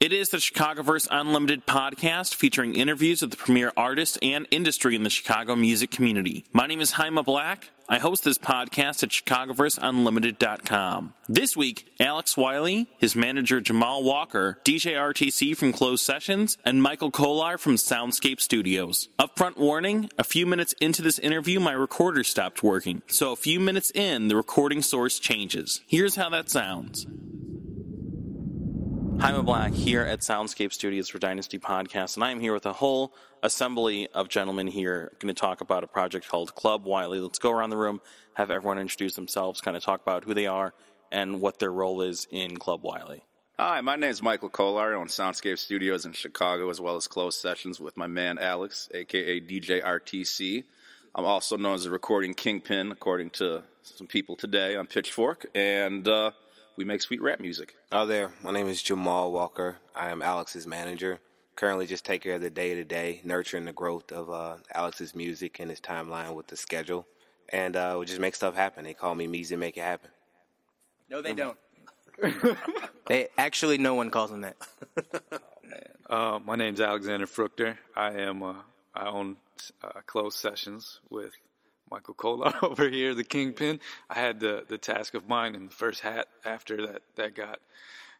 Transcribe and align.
It 0.00 0.12
is 0.14 0.30
the 0.30 0.38
Chicagoverse 0.38 1.06
Unlimited 1.10 1.66
podcast 1.66 2.34
featuring 2.34 2.74
interviews 2.74 3.20
with 3.20 3.32
the 3.32 3.36
premier 3.36 3.70
artists 3.76 4.16
and 4.22 4.48
industry 4.50 4.96
in 4.96 5.02
the 5.02 5.10
Chicago 5.10 5.54
music 5.54 5.90
community. 5.90 6.46
My 6.54 6.66
name 6.66 6.80
is 6.80 6.92
Haima 6.92 7.22
Black. 7.22 7.68
I 7.86 7.98
host 7.98 8.24
this 8.24 8.38
podcast 8.38 9.02
at 9.02 9.10
ChicagoverseUnlimited.com. 9.10 11.12
This 11.28 11.54
week, 11.54 11.92
Alex 12.00 12.34
Wiley, 12.34 12.88
his 12.96 13.14
manager 13.14 13.60
Jamal 13.60 14.02
Walker, 14.02 14.58
DJ 14.64 14.94
RTC 14.94 15.54
from 15.54 15.70
Closed 15.70 16.02
Sessions, 16.02 16.56
and 16.64 16.82
Michael 16.82 17.10
Kolar 17.10 17.58
from 17.58 17.74
Soundscape 17.74 18.40
Studios. 18.40 19.10
Upfront 19.18 19.58
warning 19.58 20.08
a 20.16 20.24
few 20.24 20.46
minutes 20.46 20.72
into 20.80 21.02
this 21.02 21.18
interview, 21.18 21.60
my 21.60 21.72
recorder 21.72 22.24
stopped 22.24 22.62
working. 22.62 23.02
So 23.06 23.32
a 23.32 23.36
few 23.36 23.60
minutes 23.60 23.90
in, 23.90 24.28
the 24.28 24.36
recording 24.36 24.80
source 24.80 25.18
changes. 25.18 25.82
Here's 25.86 26.16
how 26.16 26.30
that 26.30 26.48
sounds. 26.48 27.06
Haima 29.20 29.44
Black 29.44 29.74
here 29.74 30.00
at 30.00 30.20
Soundscape 30.20 30.72
Studios 30.72 31.10
for 31.10 31.18
Dynasty 31.18 31.58
Podcast, 31.58 32.14
and 32.16 32.24
I 32.24 32.30
am 32.30 32.40
here 32.40 32.54
with 32.54 32.64
a 32.64 32.72
whole 32.72 33.12
assembly 33.42 34.08
of 34.14 34.30
gentlemen 34.30 34.66
here 34.66 35.12
going 35.18 35.32
to 35.32 35.38
talk 35.38 35.60
about 35.60 35.84
a 35.84 35.86
project 35.86 36.26
called 36.26 36.54
Club 36.54 36.86
Wiley. 36.86 37.20
Let's 37.20 37.38
go 37.38 37.50
around 37.50 37.68
the 37.68 37.76
room, 37.76 38.00
have 38.32 38.50
everyone 38.50 38.78
introduce 38.78 39.16
themselves, 39.16 39.60
kind 39.60 39.76
of 39.76 39.84
talk 39.84 40.00
about 40.00 40.24
who 40.24 40.32
they 40.32 40.46
are 40.46 40.72
and 41.12 41.42
what 41.42 41.58
their 41.58 41.70
role 41.70 42.00
is 42.00 42.26
in 42.30 42.56
Club 42.56 42.82
Wiley. 42.82 43.22
Hi, 43.58 43.82
my 43.82 43.96
name 43.96 44.08
is 44.08 44.22
Michael 44.22 44.48
Kolar. 44.48 44.94
I 44.94 44.96
own 44.96 45.08
Soundscape 45.08 45.58
Studios 45.58 46.06
in 46.06 46.12
Chicago 46.12 46.70
as 46.70 46.80
well 46.80 46.96
as 46.96 47.06
closed 47.06 47.42
sessions 47.42 47.78
with 47.78 47.98
my 47.98 48.06
man 48.06 48.38
Alex, 48.38 48.88
aka 48.94 49.38
DJ 49.38 49.84
RTC. 49.84 50.64
I'm 51.14 51.26
also 51.26 51.58
known 51.58 51.74
as 51.74 51.84
a 51.84 51.90
recording 51.90 52.32
kingpin, 52.32 52.90
according 52.90 53.30
to 53.30 53.64
some 53.82 54.06
people 54.06 54.36
today 54.36 54.76
on 54.76 54.86
Pitchfork, 54.86 55.44
and 55.54 56.08
uh, 56.08 56.30
we 56.80 56.84
make 56.86 57.02
sweet 57.02 57.20
rap 57.20 57.40
music. 57.40 57.76
Hi 57.92 58.06
there. 58.06 58.32
My 58.42 58.52
name 58.52 58.66
is 58.66 58.82
Jamal 58.82 59.32
Walker. 59.32 59.76
I 59.94 60.08
am 60.08 60.22
Alex's 60.22 60.66
manager. 60.66 61.20
Currently, 61.54 61.86
just 61.86 62.06
take 62.06 62.22
care 62.22 62.36
of 62.36 62.40
the 62.40 62.48
day 62.48 62.74
to 62.74 62.84
day, 62.84 63.20
nurturing 63.22 63.66
the 63.66 63.72
growth 63.74 64.10
of 64.12 64.30
uh, 64.30 64.56
Alex's 64.74 65.14
music 65.14 65.60
and 65.60 65.68
his 65.68 65.78
timeline 65.78 66.34
with 66.34 66.46
the 66.46 66.56
schedule, 66.56 67.06
and 67.50 67.76
uh, 67.76 67.98
we 68.00 68.06
just 68.06 68.18
make 68.18 68.34
stuff 68.34 68.54
happen. 68.54 68.84
They 68.84 68.94
call 68.94 69.14
me 69.14 69.26
Meezy 69.26 69.58
Make 69.58 69.76
It 69.76 69.82
Happen. 69.82 70.08
No, 71.10 71.20
they 71.20 71.34
don't. 71.34 71.58
they 73.08 73.28
actually, 73.36 73.76
no 73.76 73.92
one 73.92 74.08
calls 74.08 74.30
him 74.30 74.40
that. 74.40 74.56
Uh, 76.08 76.40
my 76.44 76.56
name's 76.56 76.80
Alexander 76.80 77.24
Fruchter. 77.24 77.76
I 77.94 78.10
am 78.14 78.42
uh, 78.42 78.54
I 78.96 79.06
own 79.06 79.36
uh, 79.84 80.00
closed 80.06 80.38
sessions 80.38 80.98
with 81.08 81.30
Michael 81.90 82.14
Kolar 82.14 82.52
over 82.62 82.88
here, 82.88 83.14
the 83.14 83.24
kingpin. 83.24 83.80
I 84.08 84.18
had 84.18 84.40
the, 84.40 84.64
the 84.68 84.78
task 84.78 85.14
of 85.14 85.28
mine 85.28 85.54
in 85.54 85.66
the 85.66 85.72
first 85.72 86.00
hat 86.00 86.28
after 86.44 86.86
that, 86.86 87.02
that 87.16 87.34
got 87.34 87.60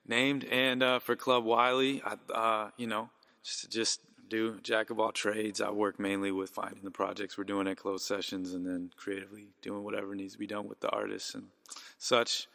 named. 0.06 0.44
And 0.44 0.82
uh, 0.82 0.98
for 0.98 1.16
Club 1.16 1.44
Wiley, 1.44 2.02
I, 2.04 2.32
uh, 2.32 2.70
you 2.76 2.86
know, 2.86 3.10
just 3.42 3.70
just 3.70 4.00
do 4.28 4.58
jack 4.62 4.90
of 4.90 5.00
all 5.00 5.12
trades. 5.12 5.60
I 5.60 5.70
work 5.70 5.98
mainly 5.98 6.32
with 6.32 6.50
finding 6.50 6.82
the 6.84 6.90
projects 6.90 7.36
we're 7.36 7.44
doing 7.44 7.66
at 7.68 7.76
closed 7.76 8.04
sessions, 8.04 8.54
and 8.54 8.66
then 8.66 8.90
creatively 8.96 9.48
doing 9.62 9.84
whatever 9.84 10.14
needs 10.14 10.34
to 10.34 10.38
be 10.38 10.46
done 10.46 10.68
with 10.68 10.80
the 10.80 10.88
artists 10.90 11.34
and 11.34 11.48
such. 11.98 12.48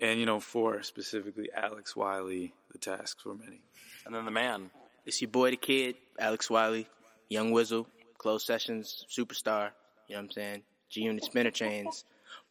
And 0.00 0.20
you 0.20 0.26
know, 0.26 0.40
for 0.40 0.82
specifically 0.82 1.48
Alex 1.54 1.96
Wiley, 1.96 2.52
the 2.70 2.78
tasks 2.78 3.24
were 3.24 3.34
many. 3.34 3.60
And 4.04 4.14
then 4.14 4.24
the 4.24 4.30
man. 4.30 4.70
It's 5.06 5.20
your 5.22 5.30
boy, 5.30 5.50
the 5.50 5.56
kid, 5.56 5.94
Alex 6.18 6.50
Wiley, 6.50 6.88
Young 7.28 7.52
Wizzle, 7.52 7.86
closed 8.18 8.44
sessions, 8.44 9.06
superstar. 9.08 9.70
You 10.08 10.14
know 10.14 10.20
what 10.20 10.24
I'm 10.24 10.30
saying? 10.30 10.62
G 10.88 11.02
Unit 11.02 11.24
spinner 11.24 11.50
chains. 11.50 12.04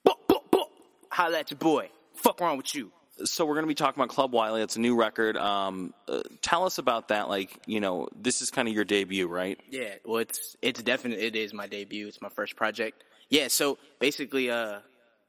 Boop, 0.06 0.16
boop, 0.28 0.42
boop. 0.52 0.66
Holla 1.10 1.40
at 1.40 1.52
your 1.52 1.58
boy. 1.58 1.90
Fuck 2.16 2.42
wrong 2.42 2.58
with 2.58 2.74
you. 2.76 2.92
So 3.24 3.46
we're 3.46 3.54
going 3.54 3.64
to 3.64 3.68
be 3.68 3.76
talking 3.76 4.02
about 4.02 4.10
Club 4.14 4.34
Wiley. 4.34 4.62
It's 4.62 4.76
a 4.76 4.82
new 4.82 4.96
record. 4.96 5.38
Um, 5.38 5.94
uh, 6.08 6.22
tell 6.42 6.66
us 6.66 6.80
about 6.80 7.08
that. 7.10 7.30
Like, 7.30 7.58
you 7.66 7.80
know, 7.80 8.10
this 8.14 8.42
is 8.42 8.52
kind 8.52 8.68
of 8.68 8.74
your 8.74 8.84
debut, 8.84 9.28
right? 9.28 9.58
Yeah. 9.70 9.96
Well, 10.04 10.18
it's 10.18 10.58
it's 10.62 10.84
definitely 10.84 11.26
it 11.26 11.36
is 11.36 11.54
my 11.54 11.68
debut. 11.68 12.08
It's 12.08 12.22
my 12.22 12.30
first 12.30 12.58
project. 12.58 13.04
Yeah. 13.30 13.48
So 13.48 13.78
basically, 14.00 14.52
uh, 14.52 14.80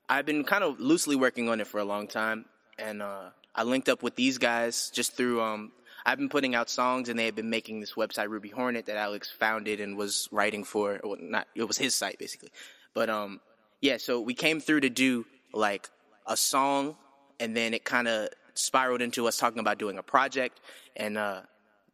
I've 0.08 0.26
been 0.26 0.42
kind 0.42 0.64
of 0.64 0.80
loosely 0.80 1.14
working 1.14 1.48
on 1.48 1.60
it 1.60 1.68
for 1.68 1.78
a 1.78 1.84
long 1.84 2.08
time, 2.08 2.46
and 2.76 3.02
uh, 3.02 3.30
I 3.54 3.62
linked 3.62 3.88
up 3.88 4.02
with 4.02 4.16
these 4.16 4.38
guys 4.38 4.90
just 4.92 5.16
through 5.16 5.40
um, 5.40 5.70
I've 6.06 6.18
been 6.18 6.28
putting 6.28 6.54
out 6.54 6.70
songs, 6.70 7.08
and 7.08 7.18
they 7.18 7.24
had 7.24 7.34
been 7.34 7.50
making 7.50 7.80
this 7.80 7.94
website 7.94 8.28
Ruby 8.28 8.48
Hornet 8.48 8.86
that 8.86 8.96
Alex 8.96 9.28
founded 9.28 9.80
and 9.80 9.96
was 9.96 10.28
writing 10.30 10.62
for. 10.62 11.00
Well, 11.02 11.16
not 11.20 11.48
it 11.56 11.64
was 11.64 11.76
his 11.76 11.96
site 11.96 12.20
basically, 12.20 12.50
but 12.94 13.10
um, 13.10 13.40
yeah. 13.80 13.96
So 13.96 14.20
we 14.20 14.32
came 14.32 14.60
through 14.60 14.80
to 14.80 14.88
do 14.88 15.26
like 15.52 15.90
a 16.24 16.36
song, 16.36 16.94
and 17.40 17.56
then 17.56 17.74
it 17.74 17.84
kind 17.84 18.06
of 18.06 18.28
spiraled 18.54 19.02
into 19.02 19.26
us 19.26 19.36
talking 19.36 19.58
about 19.58 19.78
doing 19.78 19.98
a 19.98 20.02
project, 20.02 20.60
and 20.94 21.18
uh, 21.18 21.40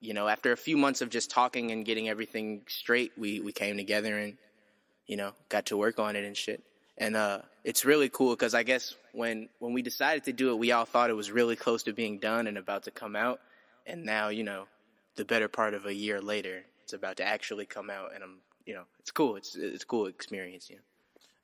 you 0.01 0.13
know, 0.13 0.29
after 0.29 0.53
a 0.53 0.59
few 0.59 0.77
months 0.77 1.01
of 1.01 1.09
just 1.09 1.31
talking 1.31 1.71
and 1.71 1.87
getting 1.87 2.11
everything 2.11 2.65
straight, 2.69 3.13
we 3.17 3.41
we 3.41 3.51
came 3.51 3.79
together 3.79 4.19
and 4.19 4.37
you 5.07 5.17
know 5.17 5.33
got 5.49 5.67
to 5.67 5.77
work 5.79 5.99
on 5.99 6.17
it 6.17 6.25
and 6.25 6.37
shit. 6.37 6.63
And 6.99 7.17
uh, 7.17 7.39
it's 7.65 7.87
really 7.87 8.11
cool 8.11 8.35
because 8.35 8.53
I 8.53 8.63
guess 8.63 8.95
when 9.13 9.49
when 9.59 9.73
we 9.73 9.81
decided 9.81 10.25
to 10.25 10.35
do 10.35 10.51
it, 10.51 10.59
we 10.59 10.71
all 10.71 10.85
thought 10.85 11.09
it 11.09 11.15
was 11.15 11.31
really 11.31 11.57
close 11.57 11.85
to 11.85 11.95
being 11.95 12.19
done 12.19 12.47
and 12.47 12.59
about 12.59 12.83
to 12.83 12.91
come 12.91 13.17
out 13.17 13.41
and 13.87 14.05
now 14.05 14.29
you 14.29 14.43
know 14.43 14.67
the 15.17 15.25
better 15.25 15.49
part 15.49 15.75
of 15.75 15.87
a 15.87 15.95
year 15.95 16.21
later 16.21 16.65
it's 16.83 16.93
about 16.93 17.17
to 17.17 17.25
actually 17.25 17.67
come 17.67 17.91
out 17.91 18.15
and 18.15 18.23
i'm 18.23 18.39
you 18.67 18.75
know 18.75 18.85
it's 19.01 19.11
cool. 19.11 19.37
It's 19.37 19.57
it's 19.57 19.83
a 19.83 19.87
cool 19.87 20.07
experience 20.07 20.71
you 20.71 20.77
know. 20.77 20.83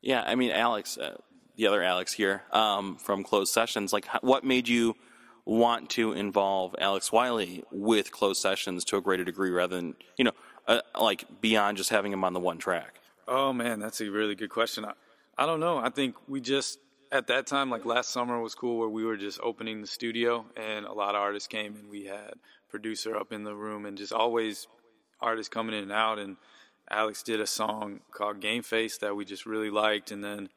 Yeah 0.01 0.23
i 0.27 0.35
mean 0.35 0.51
alex 0.51 0.97
uh, 0.99 1.17
the 1.57 1.67
other 1.67 1.83
alex 1.83 2.13
here 2.13 2.43
um, 2.53 2.97
from 2.97 3.25
closed 3.25 3.53
sessions 3.53 3.93
like 3.93 4.07
what 4.21 4.45
made 4.45 4.69
you 4.69 4.95
want 5.45 5.91
to 5.91 6.13
involve 6.13 6.75
alex 6.79 7.11
wiley 7.11 7.65
with 7.73 8.13
closed 8.13 8.41
sessions 8.41 8.85
to 8.85 8.97
a 8.97 9.01
greater 9.01 9.25
degree 9.25 9.51
rather 9.51 9.77
than 9.77 9.97
you 10.17 10.25
know 10.25 10.33
uh, 10.69 10.83
like 11.01 11.25
beyond 11.41 11.79
just 11.79 11.91
having 11.91 12.13
him 12.13 12.23
on 12.23 12.35
the 12.35 12.41
one 12.41 12.59
track? 12.59 13.01
Oh 13.27 13.53
man 13.53 13.81
that's 13.81 14.01
a 14.01 14.11
really 14.11 14.35
good 14.35 14.51
question. 14.51 14.85
I, 14.85 14.93
I 15.37 15.47
don't 15.47 15.61
know. 15.61 15.79
I 15.79 15.89
think 15.89 16.15
we 16.29 16.41
just 16.41 16.79
at 17.11 17.27
that 17.29 17.47
time, 17.47 17.71
like 17.71 17.85
last 17.85 18.11
summer 18.11 18.41
was 18.41 18.55
cool 18.55 18.79
where 18.79 18.89
we 18.89 19.05
were 19.05 19.17
just 19.17 19.41
opening 19.43 19.81
the 19.81 19.87
studio 19.87 20.45
and 20.57 20.85
a 20.85 20.93
lot 20.93 21.15
of 21.15 21.21
artists 21.21 21.47
came 21.47 21.75
and 21.77 21.89
we 21.89 22.05
had 22.05 22.35
producer 22.69 23.17
up 23.17 23.33
in 23.33 23.45
the 23.45 23.55
room 23.55 23.87
and 23.87 23.97
just 23.97 24.13
always 24.13 24.67
artists 25.21 25.49
coming 25.49 25.75
in 25.75 25.85
and 25.85 25.93
out. 25.93 26.19
And 26.19 26.37
Alex 26.91 27.23
did 27.23 27.41
a 27.41 27.47
song 27.47 28.01
called 28.11 28.41
Game 28.41 28.63
Face 28.63 28.99
that 28.99 29.17
we 29.17 29.25
just 29.25 29.47
really 29.47 29.71
liked. 29.71 30.11
And 30.11 30.23
then 30.23 30.49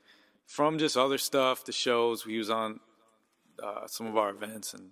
from 0.45 0.77
just 0.77 0.97
other 0.97 1.17
stuff, 1.17 1.65
the 1.65 1.71
shows 1.71 2.25
we 2.25 2.37
was 2.37 2.49
on 2.49 2.79
uh, 3.61 3.87
some 3.87 4.07
of 4.07 4.17
our 4.17 4.29
events. 4.29 4.73
And 4.73 4.89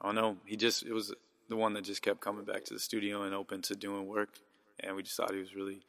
I 0.00 0.06
don't 0.06 0.14
know, 0.14 0.36
he 0.46 0.56
just 0.56 0.84
it 0.84 0.92
was 0.92 1.12
the 1.48 1.56
one 1.56 1.74
that 1.74 1.84
just 1.84 2.02
kept 2.02 2.20
coming 2.20 2.44
back 2.44 2.64
to 2.64 2.74
the 2.74 2.80
studio 2.80 3.22
and 3.22 3.34
open 3.34 3.62
to 3.62 3.74
doing 3.74 4.06
work. 4.06 4.30
And 4.80 4.96
we 4.96 5.02
just 5.02 5.16
thought 5.16 5.32
he 5.32 5.40
was 5.40 5.54
really 5.54 5.80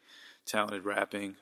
talented 0.45 0.85
rapping. 0.85 1.35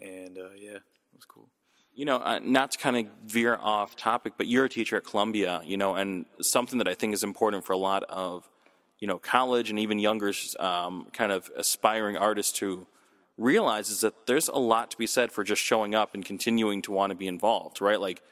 And 0.00 0.38
uh, 0.38 0.50
yeah, 0.56 0.76
it 0.76 0.82
was 1.14 1.24
cool. 1.24 1.48
You 1.96 2.04
know, 2.04 2.18
uh, 2.18 2.38
not 2.40 2.70
to 2.72 2.78
kind 2.78 2.96
of 2.96 3.06
veer 3.26 3.58
off 3.60 3.96
topic, 3.96 4.34
but 4.36 4.46
you're 4.46 4.66
a 4.66 4.68
teacher 4.68 4.96
at 4.96 5.04
Columbia, 5.04 5.62
you 5.64 5.76
know, 5.76 5.96
and 5.96 6.26
something 6.40 6.78
that 6.78 6.86
I 6.86 6.94
think 6.94 7.14
is 7.14 7.24
important 7.24 7.64
for 7.64 7.72
a 7.72 7.78
lot 7.78 8.04
of, 8.04 8.48
you 9.00 9.08
know, 9.08 9.18
college 9.18 9.70
and 9.70 9.78
even 9.78 9.98
younger 9.98 10.32
um, 10.60 11.08
kind 11.12 11.32
of 11.32 11.50
aspiring 11.56 12.16
artists 12.16 12.52
to 12.58 12.86
realize 13.38 13.90
is 13.90 14.02
that 14.02 14.26
there's 14.26 14.48
a 14.48 14.58
lot 14.58 14.90
to 14.90 14.96
be 14.96 15.06
said 15.06 15.32
for 15.32 15.42
just 15.42 15.62
showing 15.62 15.94
up 15.94 16.14
and 16.14 16.24
continuing 16.24 16.82
to 16.82 16.92
want 16.92 17.10
to 17.10 17.16
be 17.16 17.26
involved, 17.26 17.80
right? 17.80 18.00
Like, 18.00 18.22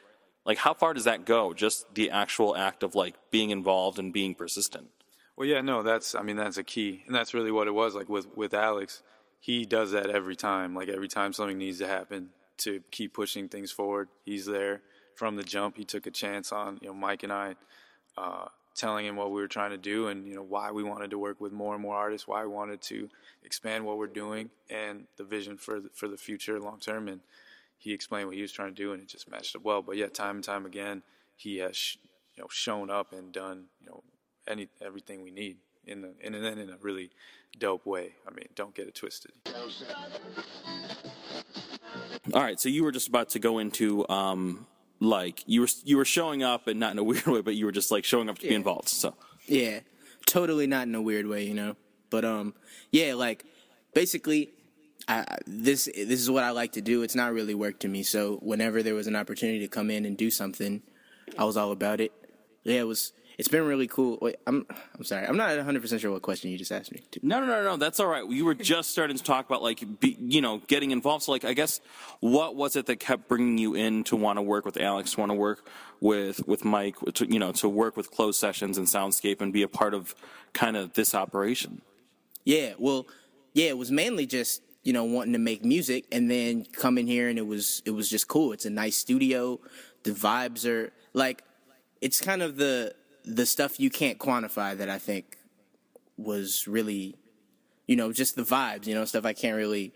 like 0.45 0.59
how 0.59 0.73
far 0.73 0.93
does 0.93 1.05
that 1.05 1.25
go? 1.25 1.53
Just 1.53 1.93
the 1.95 2.11
actual 2.11 2.55
act 2.55 2.83
of 2.83 2.95
like 2.95 3.15
being 3.31 3.49
involved 3.49 3.99
and 3.99 4.13
being 4.13 4.35
persistent. 4.35 4.87
Well, 5.35 5.47
yeah, 5.47 5.61
no, 5.61 5.83
that's 5.83 6.15
I 6.15 6.21
mean 6.21 6.37
that's 6.37 6.57
a 6.57 6.63
key, 6.63 7.03
and 7.07 7.15
that's 7.15 7.33
really 7.33 7.51
what 7.51 7.67
it 7.67 7.73
was. 7.73 7.93
Like 7.93 8.09
with 8.09 8.27
with 8.37 8.53
Alex, 8.53 9.03
he 9.39 9.65
does 9.65 9.91
that 9.91 10.09
every 10.09 10.35
time. 10.35 10.75
Like 10.75 10.87
every 10.87 11.07
time 11.07 11.33
something 11.33 11.57
needs 11.57 11.79
to 11.79 11.87
happen, 11.87 12.29
to 12.59 12.81
keep 12.91 13.13
pushing 13.13 13.47
things 13.47 13.71
forward. 13.71 14.09
He's 14.23 14.45
there 14.45 14.81
from 15.15 15.35
the 15.35 15.43
jump. 15.43 15.77
He 15.77 15.85
took 15.85 16.07
a 16.07 16.11
chance 16.11 16.51
on 16.51 16.79
you 16.81 16.87
know 16.87 16.93
Mike 16.93 17.23
and 17.23 17.33
I, 17.33 17.55
uh, 18.17 18.47
telling 18.75 19.05
him 19.05 19.15
what 19.15 19.31
we 19.31 19.41
were 19.41 19.47
trying 19.47 19.71
to 19.71 19.77
do 19.77 20.07
and 20.07 20.27
you 20.27 20.35
know 20.35 20.43
why 20.43 20.71
we 20.71 20.83
wanted 20.83 21.11
to 21.11 21.17
work 21.17 21.39
with 21.39 21.51
more 21.51 21.73
and 21.73 21.81
more 21.81 21.95
artists, 21.95 22.27
why 22.27 22.43
we 22.43 22.51
wanted 22.51 22.81
to 22.81 23.09
expand 23.43 23.85
what 23.85 23.97
we're 23.97 24.07
doing, 24.07 24.49
and 24.69 25.05
the 25.17 25.23
vision 25.23 25.57
for 25.57 25.79
the, 25.79 25.89
for 25.93 26.07
the 26.07 26.17
future 26.17 26.59
long 26.59 26.79
term. 26.79 27.07
And 27.07 27.21
he 27.77 27.93
explained 27.93 28.27
what 28.27 28.35
he 28.35 28.41
was 28.41 28.51
trying 28.51 28.73
to 28.73 28.81
do, 28.81 28.93
and 28.93 29.01
it 29.01 29.07
just 29.07 29.29
matched 29.29 29.55
up 29.55 29.63
well. 29.63 29.81
But 29.81 29.97
yeah, 29.97 30.07
time 30.07 30.35
and 30.35 30.43
time 30.43 30.65
again, 30.65 31.03
he 31.35 31.57
has 31.57 31.75
sh- 31.75 31.97
you 32.35 32.43
know 32.43 32.47
shown 32.49 32.89
up 32.89 33.13
and 33.13 33.31
done 33.31 33.65
you 33.81 33.87
know 33.87 34.03
any 34.47 34.67
everything 34.81 35.23
we 35.23 35.31
need 35.31 35.57
in 35.87 36.01
the 36.01 36.13
and 36.23 36.35
then 36.35 36.57
in 36.57 36.69
a 36.69 36.77
really 36.81 37.11
dope 37.57 37.85
way. 37.85 38.15
I 38.27 38.31
mean, 38.31 38.47
don't 38.55 38.75
get 38.75 38.87
it 38.87 38.95
twisted. 38.95 39.31
All 42.33 42.41
right, 42.41 42.59
so 42.59 42.69
you 42.69 42.83
were 42.83 42.91
just 42.91 43.07
about 43.07 43.29
to 43.29 43.39
go 43.39 43.59
into 43.59 44.07
um, 44.09 44.65
like 44.99 45.43
you 45.45 45.61
were 45.61 45.67
you 45.83 45.97
were 45.97 46.05
showing 46.05 46.43
up 46.43 46.67
and 46.67 46.79
not 46.79 46.91
in 46.91 46.97
a 46.97 47.03
weird 47.11 47.27
way, 47.27 47.41
but 47.41 47.55
you 47.55 47.65
were 47.65 47.71
just 47.71 47.91
like 47.91 48.05
showing 48.05 48.29
up 48.29 48.39
to 48.39 48.45
yeah. 48.45 48.49
be 48.49 48.55
involved. 48.55 48.89
So 48.89 49.15
yeah, 49.45 49.79
totally 50.25 50.67
not 50.67 50.87
in 50.87 50.95
a 50.95 51.01
weird 51.01 51.27
way, 51.27 51.43
you 51.45 51.53
know. 51.53 51.75
But 52.09 52.25
um, 52.25 52.53
yeah, 52.91 53.13
like 53.13 53.45
basically, 53.93 54.51
I, 55.07 55.37
this 55.45 55.85
this 55.85 56.19
is 56.19 56.29
what 56.29 56.43
I 56.43 56.51
like 56.51 56.73
to 56.73 56.81
do. 56.81 57.03
It's 57.03 57.15
not 57.15 57.33
really 57.33 57.55
work 57.55 57.79
to 57.79 57.87
me. 57.87 58.03
So 58.03 58.37
whenever 58.37 58.83
there 58.83 58.95
was 58.95 59.07
an 59.07 59.15
opportunity 59.15 59.59
to 59.59 59.67
come 59.67 59.89
in 59.89 60.05
and 60.05 60.17
do 60.17 60.31
something, 60.31 60.81
I 61.37 61.45
was 61.45 61.57
all 61.57 61.71
about 61.71 61.99
it. 61.99 62.11
Yeah, 62.63 62.81
it 62.81 62.87
was 62.87 63.13
it's 63.37 63.47
been 63.47 63.65
really 63.65 63.87
cool. 63.87 64.17
Wait, 64.21 64.37
I'm 64.47 64.65
I'm 64.95 65.03
sorry, 65.03 65.25
I'm 65.25 65.37
not 65.37 65.55
100 65.55 65.81
percent 65.81 66.01
sure 66.01 66.11
what 66.11 66.21
question 66.21 66.51
you 66.51 66.57
just 66.57 66.71
asked 66.71 66.91
me. 66.91 67.01
To. 67.11 67.19
No, 67.23 67.39
no, 67.39 67.45
no, 67.45 67.63
no. 67.63 67.77
That's 67.77 67.99
all 67.99 68.07
right. 68.07 68.27
You 68.29 68.45
were 68.45 68.53
just 68.53 68.91
starting 68.91 69.17
to 69.17 69.23
talk 69.23 69.45
about 69.45 69.61
like, 69.61 69.99
be, 69.99 70.17
you 70.19 70.41
know, 70.41 70.61
getting 70.67 70.91
involved. 70.91 71.23
So, 71.23 71.31
like, 71.31 71.45
I 71.45 71.53
guess, 71.53 71.81
what 72.19 72.55
was 72.55 72.75
it 72.75 72.85
that 72.85 72.99
kept 72.99 73.27
bringing 73.27 73.57
you 73.57 73.75
in 73.75 74.03
to 74.05 74.15
want 74.15 74.37
to 74.37 74.41
work 74.41 74.65
with 74.65 74.77
Alex, 74.77 75.17
want 75.17 75.31
to 75.31 75.35
work 75.35 75.67
with 75.99 76.45
with 76.47 76.63
Mike, 76.65 76.95
to, 77.15 77.31
you 77.31 77.39
know, 77.39 77.51
to 77.53 77.69
work 77.69 77.97
with 77.97 78.11
closed 78.11 78.39
sessions 78.39 78.77
and 78.77 78.87
Soundscape 78.87 79.41
and 79.41 79.51
be 79.51 79.63
a 79.63 79.67
part 79.67 79.93
of 79.93 80.15
kind 80.53 80.77
of 80.77 80.93
this 80.93 81.13
operation? 81.13 81.81
Yeah, 82.43 82.73
well, 82.77 83.07
yeah, 83.53 83.69
it 83.69 83.77
was 83.77 83.91
mainly 83.91 84.25
just 84.25 84.61
you 84.83 84.93
know 84.93 85.03
wanting 85.03 85.33
to 85.33 85.39
make 85.39 85.65
music 85.65 86.05
and 86.11 86.29
then 86.29 86.63
come 86.71 86.97
in 86.97 87.07
here 87.07 87.27
and 87.27 87.37
it 87.39 87.47
was 87.47 87.81
it 87.85 87.91
was 87.91 88.09
just 88.09 88.27
cool. 88.27 88.53
It's 88.53 88.65
a 88.65 88.69
nice 88.69 88.95
studio. 88.95 89.59
The 90.03 90.11
vibes 90.11 90.69
are 90.69 90.93
like, 91.13 91.43
it's 92.01 92.21
kind 92.21 92.43
of 92.43 92.55
the 92.55 92.93
the 93.25 93.45
stuff 93.45 93.79
you 93.79 93.89
can't 93.89 94.17
quantify 94.19 94.77
that 94.77 94.89
I 94.89 94.97
think 94.97 95.37
was 96.17 96.67
really, 96.67 97.15
you 97.87 97.95
know, 97.95 98.11
just 98.11 98.35
the 98.35 98.43
vibes, 98.43 98.87
you 98.87 98.95
know, 98.95 99.05
stuff 99.05 99.25
I 99.25 99.33
can't 99.33 99.57
really 99.57 99.91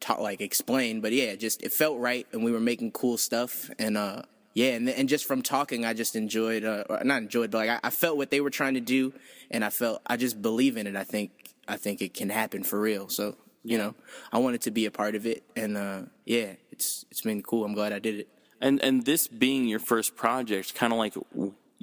talk 0.00 0.18
like 0.18 0.40
explain, 0.40 1.00
but 1.00 1.12
yeah, 1.12 1.34
just 1.34 1.62
it 1.62 1.72
felt 1.72 1.98
right, 1.98 2.26
and 2.32 2.44
we 2.44 2.52
were 2.52 2.60
making 2.60 2.92
cool 2.92 3.16
stuff, 3.16 3.70
and 3.78 3.96
uh, 3.96 4.22
yeah, 4.52 4.72
and 4.72 4.88
and 4.88 5.08
just 5.08 5.24
from 5.24 5.42
talking, 5.42 5.84
I 5.84 5.94
just 5.94 6.14
enjoyed, 6.14 6.64
uh, 6.64 6.84
not 7.04 7.22
enjoyed, 7.22 7.50
but 7.50 7.58
like 7.58 7.70
I, 7.70 7.80
I 7.84 7.90
felt 7.90 8.16
what 8.16 8.30
they 8.30 8.40
were 8.40 8.50
trying 8.50 8.74
to 8.74 8.80
do, 8.80 9.12
and 9.50 9.64
I 9.64 9.70
felt 9.70 10.02
I 10.06 10.16
just 10.16 10.40
believe 10.42 10.76
in 10.76 10.86
it. 10.86 10.96
I 10.96 11.04
think 11.04 11.54
I 11.66 11.76
think 11.76 12.02
it 12.02 12.14
can 12.14 12.30
happen 12.30 12.62
for 12.62 12.80
real. 12.80 13.08
So 13.08 13.36
you 13.64 13.78
know, 13.78 13.94
I 14.32 14.38
wanted 14.38 14.60
to 14.62 14.70
be 14.70 14.86
a 14.86 14.90
part 14.90 15.14
of 15.14 15.26
it, 15.26 15.42
and 15.56 15.76
uh, 15.76 16.02
yeah, 16.24 16.52
it's 16.70 17.06
it's 17.10 17.22
been 17.22 17.42
cool. 17.42 17.64
I'm 17.64 17.74
glad 17.74 17.92
I 17.92 17.98
did 17.98 18.20
it. 18.20 18.28
And 18.60 18.80
and 18.82 19.04
this 19.04 19.26
being 19.26 19.66
your 19.66 19.80
first 19.80 20.16
project, 20.16 20.74
kind 20.74 20.92
of 20.92 20.98
like 20.98 21.14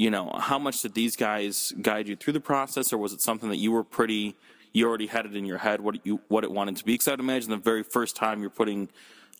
you 0.01 0.09
know, 0.09 0.31
how 0.39 0.57
much 0.57 0.81
did 0.81 0.95
these 0.95 1.15
guys 1.15 1.73
guide 1.79 2.07
you 2.07 2.15
through 2.15 2.33
the 2.33 2.39
process, 2.39 2.91
or 2.91 2.97
was 2.97 3.13
it 3.13 3.21
something 3.21 3.49
that 3.49 3.57
you 3.57 3.71
were 3.71 3.83
pretty, 3.83 4.35
you 4.73 4.87
already 4.87 5.05
had 5.05 5.27
it 5.27 5.35
in 5.35 5.45
your 5.45 5.59
head 5.59 5.79
what 5.79 6.03
you 6.03 6.19
what 6.27 6.43
it 6.43 6.51
wanted 6.51 6.75
to 6.77 6.83
be? 6.83 6.93
Because 6.93 7.07
I'd 7.07 7.19
imagine 7.19 7.51
the 7.51 7.57
very 7.57 7.83
first 7.83 8.15
time 8.15 8.41
you're 8.41 8.49
putting 8.49 8.89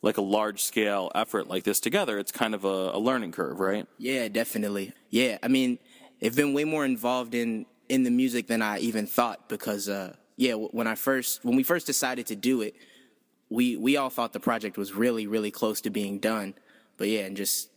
like 0.02 0.18
a 0.18 0.22
large 0.22 0.62
scale 0.62 1.10
effort 1.16 1.48
like 1.48 1.64
this 1.64 1.80
together, 1.80 2.16
it's 2.16 2.30
kind 2.30 2.54
of 2.54 2.64
a, 2.64 2.92
a 2.92 2.98
learning 3.00 3.32
curve, 3.32 3.58
right? 3.58 3.88
Yeah, 3.98 4.28
definitely. 4.28 4.92
Yeah, 5.10 5.38
I 5.42 5.48
mean, 5.48 5.80
I've 6.22 6.36
been 6.36 6.54
way 6.54 6.62
more 6.62 6.84
involved 6.84 7.34
in 7.34 7.66
in 7.88 8.04
the 8.04 8.10
music 8.12 8.46
than 8.46 8.62
I 8.62 8.78
even 8.78 9.08
thought 9.08 9.48
because, 9.48 9.88
uh, 9.88 10.14
yeah, 10.36 10.54
when 10.54 10.86
I 10.86 10.94
first 10.94 11.44
when 11.44 11.56
we 11.56 11.64
first 11.64 11.88
decided 11.88 12.26
to 12.26 12.36
do 12.36 12.60
it, 12.60 12.76
we 13.50 13.76
we 13.76 13.96
all 13.96 14.10
thought 14.10 14.32
the 14.32 14.38
project 14.38 14.78
was 14.78 14.92
really 14.92 15.26
really 15.26 15.50
close 15.50 15.80
to 15.80 15.90
being 15.90 16.20
done, 16.20 16.54
but 16.98 17.08
yeah, 17.08 17.22
and 17.22 17.36
just 17.36 17.68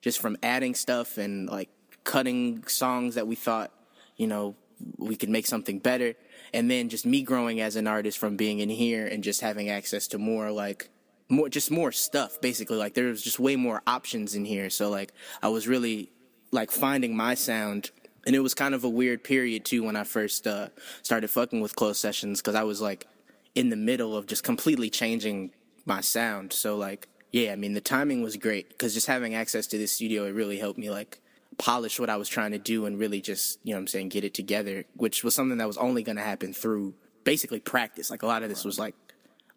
just 0.00 0.20
from 0.20 0.36
adding 0.42 0.74
stuff 0.74 1.18
and 1.18 1.48
like 1.48 1.68
cutting 2.04 2.66
songs 2.66 3.14
that 3.14 3.26
we 3.26 3.34
thought, 3.34 3.72
you 4.16 4.26
know, 4.26 4.54
we 4.98 5.16
could 5.16 5.28
make 5.28 5.46
something 5.46 5.78
better. 5.78 6.14
And 6.52 6.70
then 6.70 6.88
just 6.88 7.06
me 7.06 7.22
growing 7.22 7.60
as 7.60 7.76
an 7.76 7.86
artist 7.86 8.18
from 8.18 8.36
being 8.36 8.58
in 8.60 8.68
here 8.68 9.06
and 9.06 9.24
just 9.24 9.40
having 9.40 9.70
access 9.70 10.06
to 10.08 10.18
more 10.18 10.50
like 10.50 10.90
more 11.28 11.48
just 11.48 11.70
more 11.70 11.92
stuff 11.92 12.40
basically. 12.40 12.76
Like 12.76 12.94
there 12.94 13.06
was 13.06 13.22
just 13.22 13.38
way 13.38 13.56
more 13.56 13.82
options 13.86 14.34
in 14.34 14.44
here. 14.44 14.70
So 14.70 14.90
like 14.90 15.12
i 15.42 15.48
was 15.48 15.66
really 15.66 16.10
like 16.50 16.70
finding 16.70 17.16
my 17.16 17.34
sound. 17.34 17.90
And 18.26 18.36
it 18.36 18.40
was 18.40 18.54
kind 18.54 18.74
of 18.74 18.84
a 18.84 18.88
weird 18.88 19.24
period 19.24 19.64
too 19.64 19.82
when 19.82 19.96
i 19.96 20.04
first 20.04 20.46
uh, 20.46 20.68
started 21.02 21.28
fucking 21.28 21.60
with 21.60 21.74
closed 21.74 22.00
sessions 22.00 22.40
because 22.40 22.54
i 22.54 22.62
was 22.62 22.80
like 22.80 23.06
in 23.54 23.70
the 23.70 23.76
middle 23.76 24.16
of 24.16 24.26
just 24.26 24.44
completely 24.44 24.90
changing 24.90 25.52
my 25.84 26.00
sound. 26.00 26.52
So 26.52 26.76
like 26.76 27.08
yeah 27.32 27.52
i 27.52 27.56
mean 27.56 27.72
the 27.72 27.80
timing 27.80 28.22
was 28.22 28.36
great 28.36 28.68
because 28.68 28.92
just 28.92 29.06
having 29.06 29.34
access 29.34 29.66
to 29.68 29.78
this 29.78 29.92
studio 29.92 30.26
it 30.26 30.32
really 30.32 30.58
helped 30.58 30.78
me 30.78 30.90
like 30.90 31.18
polish 31.62 32.00
what 32.00 32.10
I 32.10 32.16
was 32.16 32.28
trying 32.28 32.50
to 32.50 32.58
do 32.58 32.86
and 32.86 32.98
really 32.98 33.20
just, 33.20 33.60
you 33.62 33.72
know 33.72 33.78
I'm 33.78 33.86
saying, 33.86 34.08
get 34.08 34.24
it 34.24 34.34
together, 34.34 34.84
which 34.94 35.22
was 35.22 35.32
something 35.32 35.58
that 35.58 35.66
was 35.68 35.76
only 35.76 36.02
going 36.02 36.16
to 36.16 36.22
happen 36.22 36.52
through 36.52 36.94
basically 37.22 37.60
practice. 37.60 38.10
Like 38.10 38.24
a 38.24 38.26
lot 38.26 38.42
of 38.42 38.48
this 38.48 38.64
was 38.64 38.80
like 38.80 38.96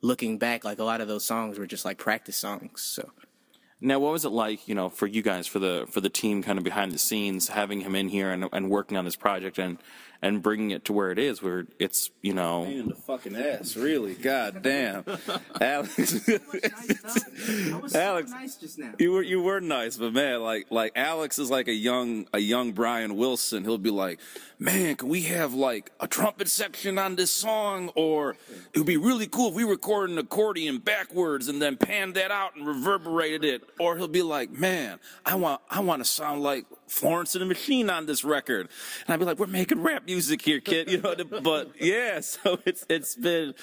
looking 0.01 0.37
back, 0.37 0.63
like 0.63 0.77
a 0.77 0.83
lot 0.83 1.01
of 1.01 1.07
those 1.07 1.25
songs 1.25 1.57
were 1.57 1.65
just 1.65 1.83
like 1.83 1.97
practice 1.97 2.37
songs. 2.37 2.83
So 2.83 3.09
now, 3.81 3.97
what 3.99 4.11
was 4.11 4.23
it 4.23 4.29
like, 4.29 4.67
you 4.67 4.75
know, 4.75 4.89
for 4.89 5.07
you 5.07 5.23
guys, 5.23 5.47
for 5.47 5.57
the 5.57 5.87
for 5.89 5.99
the 5.99 6.09
team, 6.09 6.43
kind 6.43 6.59
of 6.59 6.63
behind 6.63 6.91
the 6.91 6.99
scenes, 6.99 7.47
having 7.47 7.81
him 7.81 7.95
in 7.95 8.09
here 8.09 8.31
and 8.31 8.47
and 8.53 8.69
working 8.69 8.97
on 8.97 9.05
this 9.05 9.15
project 9.15 9.57
and 9.57 9.79
and 10.21 10.41
bringing 10.41 10.71
it 10.71 10.85
to 10.85 10.93
where 10.93 11.11
it 11.11 11.19
is, 11.19 11.41
where 11.41 11.65
it's, 11.79 12.09
you 12.21 12.33
know, 12.33 12.63
in 12.63 12.89
the 12.89 12.95
fucking 12.95 13.35
ass, 13.35 13.75
really. 13.75 14.13
God 14.15 14.61
damn, 14.61 15.03
Alex. 15.61 16.29
Alex, 17.95 18.31
nice 18.31 18.55
just 18.55 18.79
now. 18.79 18.93
You 18.99 19.11
were 19.11 19.23
you 19.23 19.41
were 19.41 19.59
nice, 19.59 19.97
but 19.97 20.13
man, 20.13 20.41
like 20.41 20.67
like 20.69 20.93
Alex 20.95 21.39
is 21.39 21.49
like 21.49 21.67
a 21.67 21.73
young 21.73 22.27
a 22.33 22.39
young 22.39 22.71
Brian 22.71 23.15
Wilson. 23.15 23.63
He'll 23.63 23.77
be 23.77 23.91
like, 23.91 24.19
man, 24.59 24.95
can 24.95 25.09
we 25.09 25.23
have 25.23 25.53
like 25.53 25.91
a 25.99 26.07
trumpet 26.07 26.47
section 26.47 26.97
on 26.97 27.15
this 27.15 27.31
song? 27.31 27.91
Or 27.95 28.35
it 28.73 28.77
would 28.77 28.87
be 28.87 28.97
really 28.97 29.27
cool 29.27 29.49
if 29.49 29.55
we 29.55 29.63
recorded 29.63 30.13
an 30.13 30.19
accordion 30.19 30.79
backwards 30.79 31.47
and 31.47 31.61
then 31.61 31.77
panned 31.77 32.15
that 32.15 32.31
out 32.31 32.55
and 32.55 32.67
reverberated 32.67 33.43
it. 33.43 33.63
Or 33.79 33.97
he'll 33.97 34.07
be 34.07 34.21
like, 34.21 34.51
man, 34.51 34.99
I 35.25 35.35
want 35.35 35.61
I 35.69 35.79
want 35.81 36.03
to 36.03 36.09
sound 36.09 36.41
like 36.41 36.65
Florence 36.87 37.35
and 37.35 37.41
the 37.41 37.45
Machine 37.45 37.89
on 37.89 38.05
this 38.05 38.23
record. 38.23 38.69
And 39.05 39.13
I'd 39.13 39.19
be 39.19 39.25
like, 39.25 39.39
we're 39.39 39.47
making 39.47 39.81
rap 39.81 40.05
music 40.05 40.41
here, 40.41 40.59
kid. 40.59 40.89
You 40.95 41.01
know, 41.01 41.15
but 41.41 41.71
yeah, 41.79 42.19
so 42.21 42.59
it's 42.65 42.85
it's 42.87 43.15
been, 43.15 43.53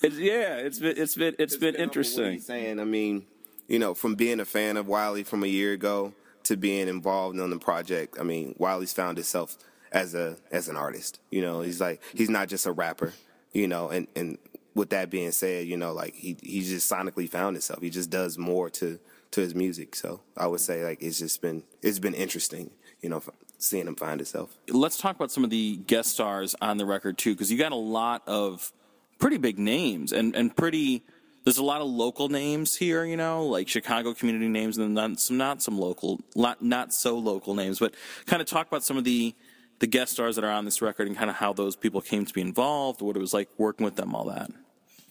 it's, 0.00 0.16
yeah, 0.16 0.56
it's 0.56 0.78
been 0.78 0.96
it's 0.96 1.14
been 1.16 1.34
it's, 1.38 1.54
it's 1.54 1.56
been, 1.56 1.74
been 1.74 1.82
interesting. 1.82 2.40
Saying, 2.40 2.80
I 2.80 2.84
mean, 2.84 3.26
you 3.66 3.78
know, 3.78 3.94
from 3.94 4.14
being 4.14 4.40
a 4.40 4.44
fan 4.44 4.76
of 4.76 4.86
Wiley 4.86 5.22
from 5.22 5.42
a 5.42 5.48
year 5.48 5.72
ago 5.72 6.14
to 6.44 6.56
being 6.56 6.88
involved 6.88 7.38
on 7.40 7.50
the 7.50 7.58
project, 7.58 8.16
I 8.18 8.22
mean, 8.22 8.54
Wiley's 8.58 8.92
found 8.92 9.18
himself 9.18 9.58
as 9.92 10.14
a 10.14 10.36
as 10.50 10.68
an 10.68 10.76
artist. 10.76 11.20
You 11.30 11.42
know, 11.42 11.60
he's 11.60 11.80
like 11.80 12.00
he's 12.14 12.30
not 12.30 12.48
just 12.48 12.66
a 12.66 12.72
rapper. 12.72 13.12
You 13.52 13.68
know, 13.68 13.88
and 13.90 14.06
and 14.14 14.38
with 14.74 14.90
that 14.90 15.10
being 15.10 15.32
said, 15.32 15.66
you 15.66 15.76
know, 15.76 15.92
like 15.92 16.14
he 16.14 16.36
he 16.42 16.60
just 16.60 16.90
sonically 16.90 17.28
found 17.28 17.56
himself. 17.56 17.82
He 17.82 17.90
just 17.90 18.10
does 18.10 18.38
more 18.38 18.70
to 18.70 18.98
to 19.32 19.40
his 19.40 19.54
music. 19.54 19.94
So 19.94 20.20
I 20.36 20.46
would 20.46 20.60
say 20.60 20.84
like 20.84 21.02
it's 21.02 21.18
just 21.18 21.40
been 21.42 21.62
it's 21.82 21.98
been 21.98 22.14
interesting, 22.14 22.70
you 23.00 23.08
know, 23.08 23.22
seeing 23.58 23.86
him 23.86 23.96
find 23.96 24.20
himself. 24.20 24.56
Let's 24.68 24.96
talk 24.96 25.16
about 25.16 25.30
some 25.30 25.44
of 25.44 25.50
the 25.50 25.76
guest 25.76 26.10
stars 26.10 26.54
on 26.60 26.76
the 26.78 26.86
record 26.86 27.18
too, 27.18 27.34
because 27.34 27.50
you 27.50 27.58
got 27.58 27.72
a 27.72 27.76
lot 27.76 28.22
of 28.26 28.72
pretty 29.18 29.38
big 29.38 29.58
names 29.58 30.12
and 30.12 30.34
and 30.34 30.54
pretty. 30.56 31.04
There's 31.44 31.58
a 31.58 31.64
lot 31.64 31.80
of 31.80 31.86
local 31.86 32.28
names 32.28 32.76
here, 32.76 33.04
you 33.06 33.16
know, 33.16 33.46
like 33.46 33.68
Chicago 33.68 34.12
community 34.12 34.48
names, 34.48 34.76
and 34.76 34.98
then 34.98 35.16
some 35.16 35.38
not 35.38 35.62
some 35.62 35.78
local, 35.78 36.20
not 36.36 36.60
not 36.60 36.92
so 36.92 37.16
local 37.16 37.54
names, 37.54 37.78
but 37.78 37.94
kind 38.26 38.42
of 38.42 38.48
talk 38.48 38.66
about 38.66 38.84
some 38.84 38.98
of 38.98 39.04
the 39.04 39.34
the 39.78 39.86
guest 39.86 40.12
stars 40.12 40.36
that 40.36 40.44
are 40.44 40.50
on 40.50 40.64
this 40.64 40.82
record 40.82 41.06
and 41.06 41.16
kind 41.16 41.30
of 41.30 41.36
how 41.36 41.52
those 41.52 41.76
people 41.76 42.00
came 42.00 42.24
to 42.26 42.34
be 42.34 42.40
involved, 42.40 43.00
what 43.00 43.16
it 43.16 43.20
was 43.20 43.32
like 43.32 43.48
working 43.56 43.84
with 43.84 43.96
them, 43.96 44.14
all 44.14 44.24
that. 44.24 44.50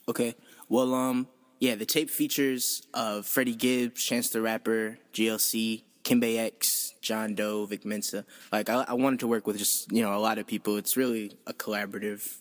Okay. 0.08 0.36
Well, 0.70 0.94
um, 0.94 1.28
yeah, 1.60 1.76
the 1.76 1.86
tape 1.86 2.10
features 2.10 2.88
of 2.94 3.26
Freddie 3.26 3.56
Gibbs, 3.56 4.04
Chance 4.04 4.30
the 4.30 4.42
Rapper, 4.42 5.00
GLC, 5.14 5.84
Kembe 6.04 6.38
X, 6.38 6.94
John 7.02 7.36
Doe, 7.36 7.66
Vic 7.66 7.84
Mensa. 7.86 8.26
Like 8.52 8.70
I, 8.70 8.86
I, 8.88 8.94
wanted 8.94 9.20
to 9.22 9.28
work 9.28 9.46
with 9.46 9.58
just 9.58 9.92
you 9.92 10.02
know 10.02 10.16
a 10.16 10.20
lot 10.20 10.38
of 10.38 10.48
people. 10.48 10.78
It's 10.78 10.96
really 10.96 11.34
a 11.46 11.54
collaborative 11.54 12.38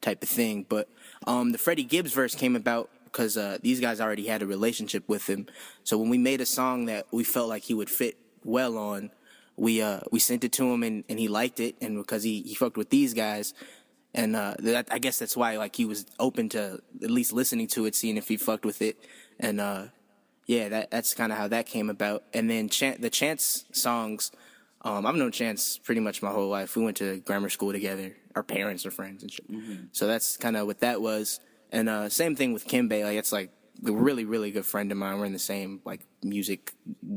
type 0.00 0.22
of 0.22 0.28
thing. 0.28 0.66
But 0.68 0.88
um, 1.26 1.52
the 1.52 1.58
Freddie 1.58 1.84
Gibbs 1.84 2.12
verse 2.12 2.34
came 2.34 2.56
about 2.56 2.90
because 3.04 3.36
uh, 3.36 3.58
these 3.62 3.80
guys 3.80 4.00
already 4.00 4.26
had 4.26 4.42
a 4.42 4.46
relationship 4.46 5.08
with 5.08 5.28
him. 5.28 5.46
So 5.84 5.96
when 5.96 6.08
we 6.08 6.18
made 6.18 6.40
a 6.40 6.46
song 6.46 6.86
that 6.86 7.06
we 7.12 7.22
felt 7.22 7.48
like 7.48 7.62
he 7.62 7.74
would 7.74 7.90
fit 7.90 8.16
well 8.44 8.76
on, 8.76 9.10
we 9.56 9.80
uh, 9.80 10.00
we 10.10 10.18
sent 10.18 10.42
it 10.42 10.52
to 10.52 10.72
him 10.72 10.82
and, 10.82 11.04
and 11.08 11.18
he 11.18 11.28
liked 11.28 11.60
it. 11.60 11.76
And 11.80 11.96
because 11.96 12.22
he 12.24 12.42
he 12.42 12.54
fucked 12.54 12.76
with 12.76 12.90
these 12.90 13.14
guys, 13.14 13.54
and 14.14 14.36
uh, 14.36 14.54
that, 14.60 14.88
I 14.90 14.98
guess 14.98 15.18
that's 15.18 15.36
why 15.36 15.56
like 15.56 15.74
he 15.74 15.84
was 15.84 16.06
open 16.20 16.48
to 16.50 16.80
at 17.02 17.10
least 17.10 17.32
listening 17.32 17.66
to 17.68 17.84
it, 17.86 17.94
seeing 17.94 18.16
if 18.16 18.28
he 18.28 18.36
fucked 18.36 18.64
with 18.64 18.80
it, 18.80 18.96
and 19.40 19.60
uh, 19.60 19.86
yeah, 20.46 20.68
that 20.68 20.90
that's 20.90 21.14
kind 21.14 21.32
of 21.32 21.38
how 21.38 21.48
that 21.48 21.66
came 21.66 21.90
about. 21.90 22.22
And 22.32 22.48
then 22.48 22.68
Chan- 22.68 22.98
the 23.00 23.10
Chance 23.10 23.64
songs, 23.72 24.30
um, 24.82 25.04
I've 25.04 25.16
known 25.16 25.32
Chance 25.32 25.78
pretty 25.78 26.00
much 26.00 26.22
my 26.22 26.30
whole 26.30 26.48
life. 26.48 26.76
We 26.76 26.84
went 26.84 26.96
to 26.98 27.18
grammar 27.20 27.48
school 27.48 27.72
together. 27.72 28.14
Our 28.36 28.42
parents 28.42 28.86
are 28.86 28.90
friends 28.90 29.22
and 29.22 29.32
shit. 29.32 29.50
Mm-hmm. 29.50 29.86
So 29.92 30.06
that's 30.06 30.36
kind 30.36 30.56
of 30.56 30.66
what 30.66 30.80
that 30.80 31.00
was. 31.00 31.40
And 31.72 31.88
uh, 31.88 32.08
same 32.08 32.36
thing 32.36 32.52
with 32.52 32.68
Kembe. 32.68 33.02
Like 33.02 33.16
it's 33.16 33.32
like 33.32 33.50
a 33.84 33.92
really 33.92 34.24
really 34.24 34.52
good 34.52 34.64
friend 34.66 34.92
of 34.92 34.98
mine. 34.98 35.18
We're 35.18 35.26
in 35.26 35.32
the 35.32 35.38
same 35.40 35.80
like 35.84 36.06
music 36.22 36.72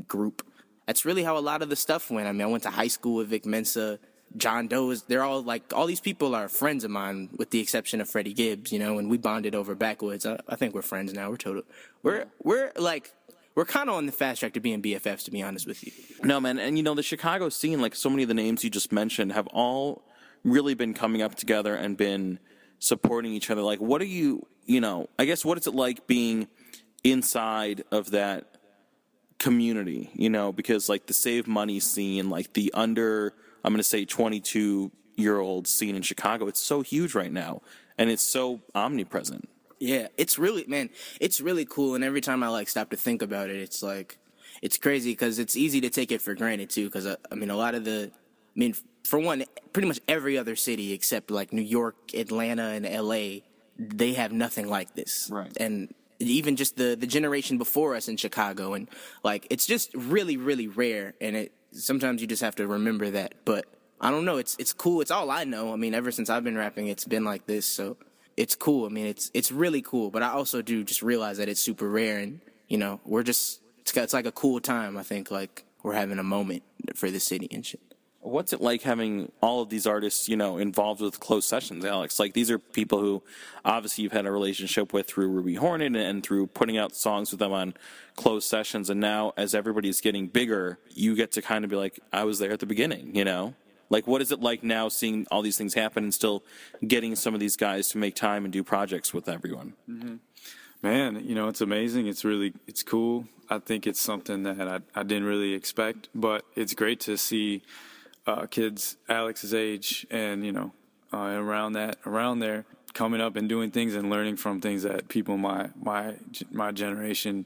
group. 0.08 0.46
That's 0.88 1.06
really 1.06 1.24
how 1.24 1.38
a 1.38 1.40
lot 1.40 1.62
of 1.62 1.70
the 1.70 1.76
stuff 1.76 2.10
went. 2.10 2.28
I 2.28 2.32
mean, 2.32 2.42
I 2.42 2.46
went 2.46 2.64
to 2.64 2.70
high 2.70 2.88
school 2.88 3.16
with 3.16 3.28
Vic 3.28 3.46
Mensa. 3.46 4.00
John 4.36 4.68
Doe 4.68 4.90
is 4.90 5.04
they're 5.04 5.24
all 5.24 5.42
like 5.42 5.74
all 5.74 5.86
these 5.86 6.02
people 6.02 6.36
are 6.36 6.50
friends 6.50 6.84
of 6.84 6.92
mine 6.92 7.30
with 7.38 7.52
the 7.52 7.60
exception 7.60 8.02
of 8.02 8.10
Freddie 8.10 8.34
Gibbs, 8.34 8.72
you 8.72 8.80
know, 8.80 8.98
and 8.98 9.10
we 9.10 9.18
bonded 9.18 9.56
over 9.56 9.74
backwoods. 9.74 10.26
I, 10.26 10.40
I 10.48 10.56
think 10.56 10.74
we're 10.74 10.82
friends 10.82 11.14
now. 11.14 11.30
We're 11.30 11.38
total 11.38 11.64
we're 12.04 12.26
we're 12.44 12.72
like 12.76 13.14
we're 13.56 13.66
kind 13.66 13.90
of 13.90 13.96
on 13.96 14.06
the 14.06 14.12
fast 14.12 14.42
track 14.42 14.54
to 14.54 14.60
being 14.60 14.82
BFFs 14.82 15.24
to 15.26 15.32
be 15.32 15.42
honest 15.42 15.66
with 15.66 15.84
you. 15.84 15.92
No, 16.24 16.40
man, 16.40 16.60
and 16.60 16.78
you 16.78 16.84
know 16.84 16.94
the 16.94 17.04
Chicago 17.04 17.50
scene 17.50 17.82
like 17.82 17.96
so 17.96 18.10
many 18.10 18.24
of 18.24 18.28
the 18.28 18.36
names 18.36 18.64
you 18.64 18.70
just 18.70 18.92
mentioned 18.92 19.32
have 19.32 19.48
all 19.48 20.04
really 20.44 20.74
been 20.74 20.94
coming 20.94 21.22
up 21.22 21.36
together 21.36 21.74
and 21.74 21.98
been 21.98 22.40
supporting 22.80 23.34
each 23.34 23.50
other. 23.50 23.62
Like 23.62 23.80
what 23.80 24.02
are 24.02 24.06
you, 24.06 24.46
you 24.66 24.82
know, 24.82 25.08
I 25.18 25.26
guess 25.26 25.46
what 25.46 25.58
is 25.58 25.68
it 25.68 25.74
like 25.74 26.06
being 26.06 26.48
inside 27.04 27.84
of 27.92 28.12
that 28.12 28.58
community, 29.40 30.10
you 30.14 30.30
know, 30.30 30.52
because 30.52 30.90
like 30.90 31.08
the 31.08 31.14
Savemoney 31.14 31.82
scene, 31.82 32.30
like 32.30 32.54
the 32.54 32.72
under 32.74 33.34
I'm 33.68 33.74
going 33.74 33.80
to 33.80 33.84
say 33.84 34.06
22 34.06 34.94
year 35.18 35.40
old 35.40 35.68
scene 35.68 35.98
in 35.98 36.02
Chicago. 36.02 36.48
It's 36.48 36.62
so 36.62 36.82
huge 36.82 37.14
right 37.14 37.32
now, 37.34 37.62
and 37.98 38.10
it's 38.10 38.24
so 38.24 38.62
omnipresent. 38.74 39.50
Yeah, 39.78 40.08
it's 40.16 40.40
really 40.40 40.64
man, 40.68 40.90
it's 41.20 41.42
really 41.42 41.66
cool. 41.66 41.94
And 41.94 42.02
every 42.02 42.22
time 42.22 42.44
I 42.44 42.48
like 42.48 42.70
stop 42.70 42.92
to 42.92 42.96
think 42.96 43.22
about 43.22 43.50
it, 43.50 43.58
it's 43.58 43.84
like 43.84 44.20
it's 44.62 44.78
crazy 44.78 45.12
because 45.12 45.38
it's 45.38 45.58
easy 45.58 45.82
to 45.82 45.90
take 45.90 46.14
it 46.14 46.22
for 46.22 46.34
granted 46.34 46.70
too. 46.70 46.86
Because 46.86 47.06
I, 47.06 47.12
uh, 47.12 47.16
I 47.30 47.36
mean, 47.36 47.50
a 47.50 47.58
lot 47.58 47.76
of 47.76 47.84
the, 47.84 48.10
I 48.10 48.58
mean, 48.58 48.74
for 49.04 49.20
one, 49.20 49.44
pretty 49.74 49.90
much 49.90 50.00
every 50.08 50.38
other 50.38 50.56
city 50.56 50.94
except 50.94 51.30
like 51.30 51.52
New 51.52 51.62
York, 51.62 52.14
Atlanta, 52.14 52.70
and 52.70 52.86
L.A. 52.86 53.44
They 53.78 54.14
have 54.14 54.32
nothing 54.32 54.70
like 54.70 54.96
this. 54.96 55.30
Right. 55.30 55.52
And 55.60 55.94
even 56.20 56.56
just 56.56 56.78
the 56.78 56.96
the 56.96 57.06
generation 57.06 57.58
before 57.58 57.96
us 57.96 58.08
in 58.08 58.16
Chicago, 58.16 58.76
and 58.76 58.88
like 59.24 59.46
it's 59.50 59.66
just 59.66 59.94
really, 59.94 60.38
really 60.38 60.68
rare. 60.68 61.16
And 61.20 61.36
it 61.36 61.52
sometimes 61.78 62.22
you 62.22 62.28
just 62.28 62.42
have 62.42 62.56
to 62.56 62.68
remember 62.68 63.10
that. 63.12 63.36
But 63.46 63.66
I 64.00 64.12
don't 64.12 64.26
know. 64.26 64.38
It's 64.38 64.56
it's 64.60 64.74
cool. 64.74 65.02
It's 65.02 65.12
all 65.12 65.32
I 65.32 65.44
know. 65.44 65.74
I 65.74 65.76
mean, 65.76 65.94
ever 65.94 66.12
since 66.12 66.30
I've 66.30 66.44
been 66.44 66.58
rapping, 66.58 66.88
it's 66.88 67.06
been 67.06 67.24
like 67.24 67.46
this. 67.46 67.66
So 67.66 67.98
it's 68.36 68.56
cool. 68.56 68.86
I 68.86 68.90
mean, 68.90 69.08
it's 69.08 69.32
it's 69.34 69.52
really 69.52 69.82
cool. 69.82 70.12
But 70.12 70.24
I 70.24 70.30
also 70.30 70.62
do 70.62 70.84
just 70.84 71.02
realize 71.02 71.38
that 71.38 71.50
it's 71.50 71.62
super 71.62 71.90
rare, 71.90 72.20
and 72.20 72.42
you 72.68 72.78
know, 72.78 73.00
we're 73.06 73.24
just 73.24 73.62
it's 73.80 73.96
it's 73.96 74.14
like 74.14 74.26
a 74.26 74.32
cool 74.32 74.60
time. 74.60 74.98
I 74.98 75.04
think 75.04 75.32
like 75.32 75.66
we're 75.84 75.94
having 75.94 76.20
a 76.20 76.24
moment 76.24 76.64
for 76.96 77.10
the 77.10 77.20
city 77.20 77.48
and 77.52 77.66
shit. 77.66 77.82
What's 78.30 78.54
it 78.54 78.62
like 78.62 78.82
having 78.82 79.32
all 79.42 79.62
of 79.62 79.70
these 79.70 79.88
artists, 79.88 80.28
you 80.28 80.36
know, 80.36 80.58
involved 80.58 81.02
with 81.02 81.20
closed 81.20 81.48
sessions, 81.48 81.86
Alex? 81.86 82.20
Like 82.20 82.34
these 82.34 82.52
are 82.52 82.60
people 82.60 83.00
who 83.00 83.24
obviously 83.66 84.04
you've 84.04 84.14
had 84.14 84.26
a 84.26 84.32
relationship 84.32 84.94
with 84.94 85.08
through 85.08 85.30
Ruby 85.30 85.56
Hornet 85.56 85.96
and 85.96 86.24
through 86.24 86.48
putting 86.48 86.78
out 86.78 86.96
songs 86.96 87.32
with 87.32 87.40
them 87.40 87.54
on 87.54 87.74
closed 88.16 88.48
sessions. 88.48 88.90
And 88.90 89.00
now 89.00 89.34
as 89.38 89.56
everybody's 89.56 90.02
getting 90.02 90.28
bigger, 90.28 90.80
you 90.94 91.16
get 91.16 91.32
to 91.34 91.42
kind 91.42 91.64
of 91.64 91.70
be 91.70 91.76
like, 91.76 92.00
I 92.12 92.24
was 92.24 92.40
there 92.40 92.52
at 92.52 92.60
the 92.60 92.66
beginning, 92.66 93.16
you 93.16 93.26
know? 93.26 93.54
Like, 93.90 94.06
what 94.06 94.22
is 94.22 94.32
it 94.32 94.42
like 94.42 94.64
now 94.64 94.90
seeing 94.90 95.26
all 95.32 95.42
these 95.42 95.58
things 95.58 95.74
happen 95.74 96.04
and 96.04 96.14
still 96.14 96.44
getting 96.86 97.16
some 97.16 97.34
of 97.34 97.40
these 97.40 97.56
guys 97.56 97.88
to 97.90 97.98
make 97.98 98.16
time 98.16 98.44
and 98.44 98.52
do 98.52 98.64
projects 98.64 99.14
with 99.14 99.30
everyone? 99.30 99.74
Mm-hmm. 99.90 100.16
Man, 100.82 101.24
you 101.26 101.34
know, 101.34 101.48
it's 101.48 101.62
amazing. 101.62 102.08
It's 102.08 102.26
really, 102.26 102.54
it's 102.68 102.84
cool. 102.84 103.26
I 103.50 103.60
think 103.60 103.88
it's 103.88 104.02
something 104.02 104.44
that 104.44 104.68
I, 104.68 104.80
I 104.94 105.04
didn't 105.04 105.24
really 105.24 105.54
expect, 105.54 106.10
but 106.14 106.44
it's 106.56 106.74
great 106.74 107.00
to 107.02 107.18
see 107.18 107.64
uh, 108.28 108.46
kids 108.46 108.98
Alex's 109.10 109.54
age 109.54 110.06
and, 110.12 110.46
you 110.46 110.52
know, 110.52 110.74
uh, 111.14 111.18
around 111.18 111.74
that, 111.74 111.98
around 112.06 112.40
there, 112.40 112.66
coming 112.94 113.22
up 113.22 113.36
and 113.36 113.48
doing 113.48 113.72
things 113.72 113.96
and 113.96 114.10
learning 114.10 114.36
from 114.36 114.60
things 114.60 114.84
that 114.84 115.08
people 115.08 115.38
my 115.38 115.70
my 115.82 116.16
my 116.52 116.72
generation 116.72 117.46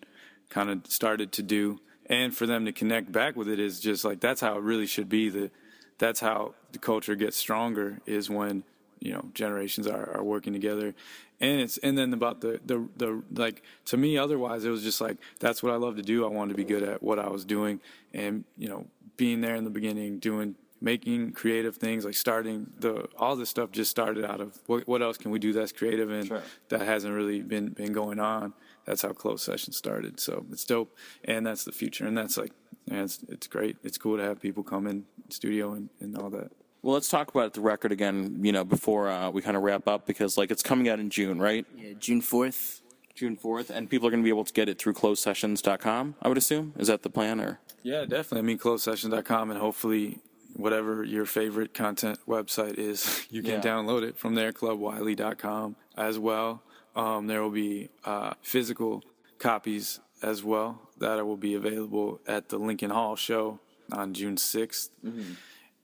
kind 0.49 0.69
of 0.69 0.87
started 0.87 1.31
to 1.33 1.43
do. 1.43 1.79
And 2.07 2.35
for 2.35 2.45
them 2.45 2.65
to 2.65 2.71
connect 2.71 3.11
back 3.11 3.35
with 3.35 3.47
it 3.47 3.59
is 3.59 3.79
just 3.79 4.03
like 4.03 4.19
that's 4.19 4.41
how 4.41 4.57
it 4.57 4.63
really 4.63 4.87
should 4.87 5.09
be. 5.09 5.29
The 5.29 5.51
that's 5.97 6.19
how 6.19 6.55
the 6.71 6.79
culture 6.79 7.15
gets 7.15 7.37
stronger 7.37 7.99
is 8.05 8.29
when 8.29 8.63
you 8.99 9.13
know 9.13 9.29
generations 9.33 9.87
are, 9.87 10.17
are 10.17 10.23
working 10.23 10.53
together. 10.53 10.95
And 11.39 11.61
it's 11.61 11.77
and 11.77 11.97
then 11.97 12.13
about 12.13 12.41
the, 12.41 12.59
the 12.65 12.87
the 12.97 13.21
like 13.33 13.63
to 13.85 13.97
me 13.97 14.17
otherwise 14.17 14.65
it 14.65 14.69
was 14.69 14.83
just 14.83 15.01
like 15.01 15.17
that's 15.39 15.61
what 15.61 15.71
i 15.71 15.75
love 15.75 15.95
to 15.97 16.01
do. 16.01 16.25
I 16.25 16.29
wanted 16.29 16.53
to 16.53 16.57
be 16.57 16.63
good 16.63 16.83
at 16.83 17.03
what 17.03 17.19
i 17.19 17.27
was 17.29 17.45
doing. 17.45 17.81
And 18.13 18.45
you 18.57 18.69
know 18.69 18.87
being 19.17 19.41
there 19.41 19.55
in 19.55 19.63
the 19.63 19.69
beginning 19.69 20.19
doing 20.19 20.55
making 20.81 21.31
creative 21.31 21.75
things 21.75 22.03
like 22.03 22.15
starting 22.15 22.67
the 22.79 23.07
all 23.17 23.35
this 23.35 23.49
stuff 23.49 23.71
just 23.71 23.91
started 23.91 24.25
out 24.25 24.41
of 24.41 24.59
what, 24.65 24.87
what 24.87 25.01
else 25.01 25.17
can 25.17 25.31
we 25.31 25.39
do 25.39 25.53
that's 25.53 25.71
creative 25.71 26.09
and 26.09 26.27
sure. 26.27 26.41
that 26.69 26.81
hasn't 26.81 27.13
really 27.13 27.41
been 27.41 27.69
been 27.69 27.93
going 27.93 28.19
on 28.19 28.53
that's 28.85 29.03
how 29.03 29.09
closed 29.09 29.43
session 29.43 29.71
started 29.71 30.19
so 30.19 30.45
it's 30.51 30.65
dope 30.65 30.97
and 31.23 31.45
that's 31.45 31.63
the 31.63 31.71
future 31.71 32.05
and 32.05 32.17
that's 32.17 32.35
like 32.35 32.51
yeah, 32.85 33.03
it's, 33.03 33.23
it's 33.29 33.47
great 33.47 33.77
it's 33.83 33.97
cool 33.97 34.17
to 34.17 34.23
have 34.23 34.41
people 34.41 34.63
come 34.63 34.87
in 34.87 35.05
studio 35.29 35.73
and, 35.73 35.89
and 35.99 36.17
all 36.17 36.29
that 36.29 36.51
well, 36.83 36.95
let's 36.95 37.09
talk 37.09 37.29
about 37.29 37.53
the 37.53 37.61
record 37.61 37.91
again, 37.91 38.39
you 38.41 38.51
know, 38.51 38.63
before 38.63 39.07
uh, 39.07 39.29
we 39.29 39.43
kind 39.43 39.55
of 39.55 39.61
wrap 39.61 39.87
up 39.87 40.07
because, 40.07 40.35
like, 40.35 40.49
it's 40.49 40.63
coming 40.63 40.89
out 40.89 40.99
in 40.99 41.11
June, 41.11 41.39
right? 41.39 41.63
Yeah, 41.77 41.93
June 41.99 42.23
4th. 42.23 42.81
June 43.13 43.37
4th, 43.37 43.69
and 43.69 43.87
people 43.87 44.07
are 44.07 44.09
going 44.09 44.23
to 44.23 44.25
be 44.25 44.31
able 44.31 44.45
to 44.45 44.53
get 44.53 44.67
it 44.67 44.79
through 44.79 44.93
closedsessions.com, 44.93 46.15
I 46.23 46.27
would 46.27 46.39
assume. 46.39 46.73
Is 46.79 46.87
that 46.87 47.03
the 47.03 47.09
plan, 47.11 47.39
or? 47.39 47.59
Yeah, 47.83 48.05
definitely. 48.05 48.39
I 48.39 48.41
mean, 48.41 48.57
closedsessions.com, 48.57 49.51
and 49.51 49.59
hopefully 49.59 50.21
whatever 50.61 51.03
your 51.03 51.25
favorite 51.25 51.73
content 51.73 52.19
website 52.27 52.75
is, 52.75 53.25
you 53.29 53.41
can 53.41 53.53
yeah. 53.53 53.61
download 53.61 54.03
it 54.03 54.17
from 54.17 54.35
there, 54.35 54.51
clubwiley.com 54.51 55.75
as 55.97 56.19
well. 56.19 56.63
Um, 56.95 57.27
there 57.27 57.41
will 57.41 57.51
be 57.51 57.89
uh, 58.03 58.33
physical 58.41 59.03
copies 59.39 59.99
as 60.21 60.43
well 60.43 60.89
that 61.01 61.25
will 61.25 61.37
be 61.37 61.55
available 61.55 62.21
at 62.27 62.49
the 62.49 62.57
Lincoln 62.57 62.91
Hall 62.91 63.15
show 63.15 63.59
on 63.91 64.13
June 64.13 64.35
6th. 64.35 64.89
Mm-hmm. 65.05 65.33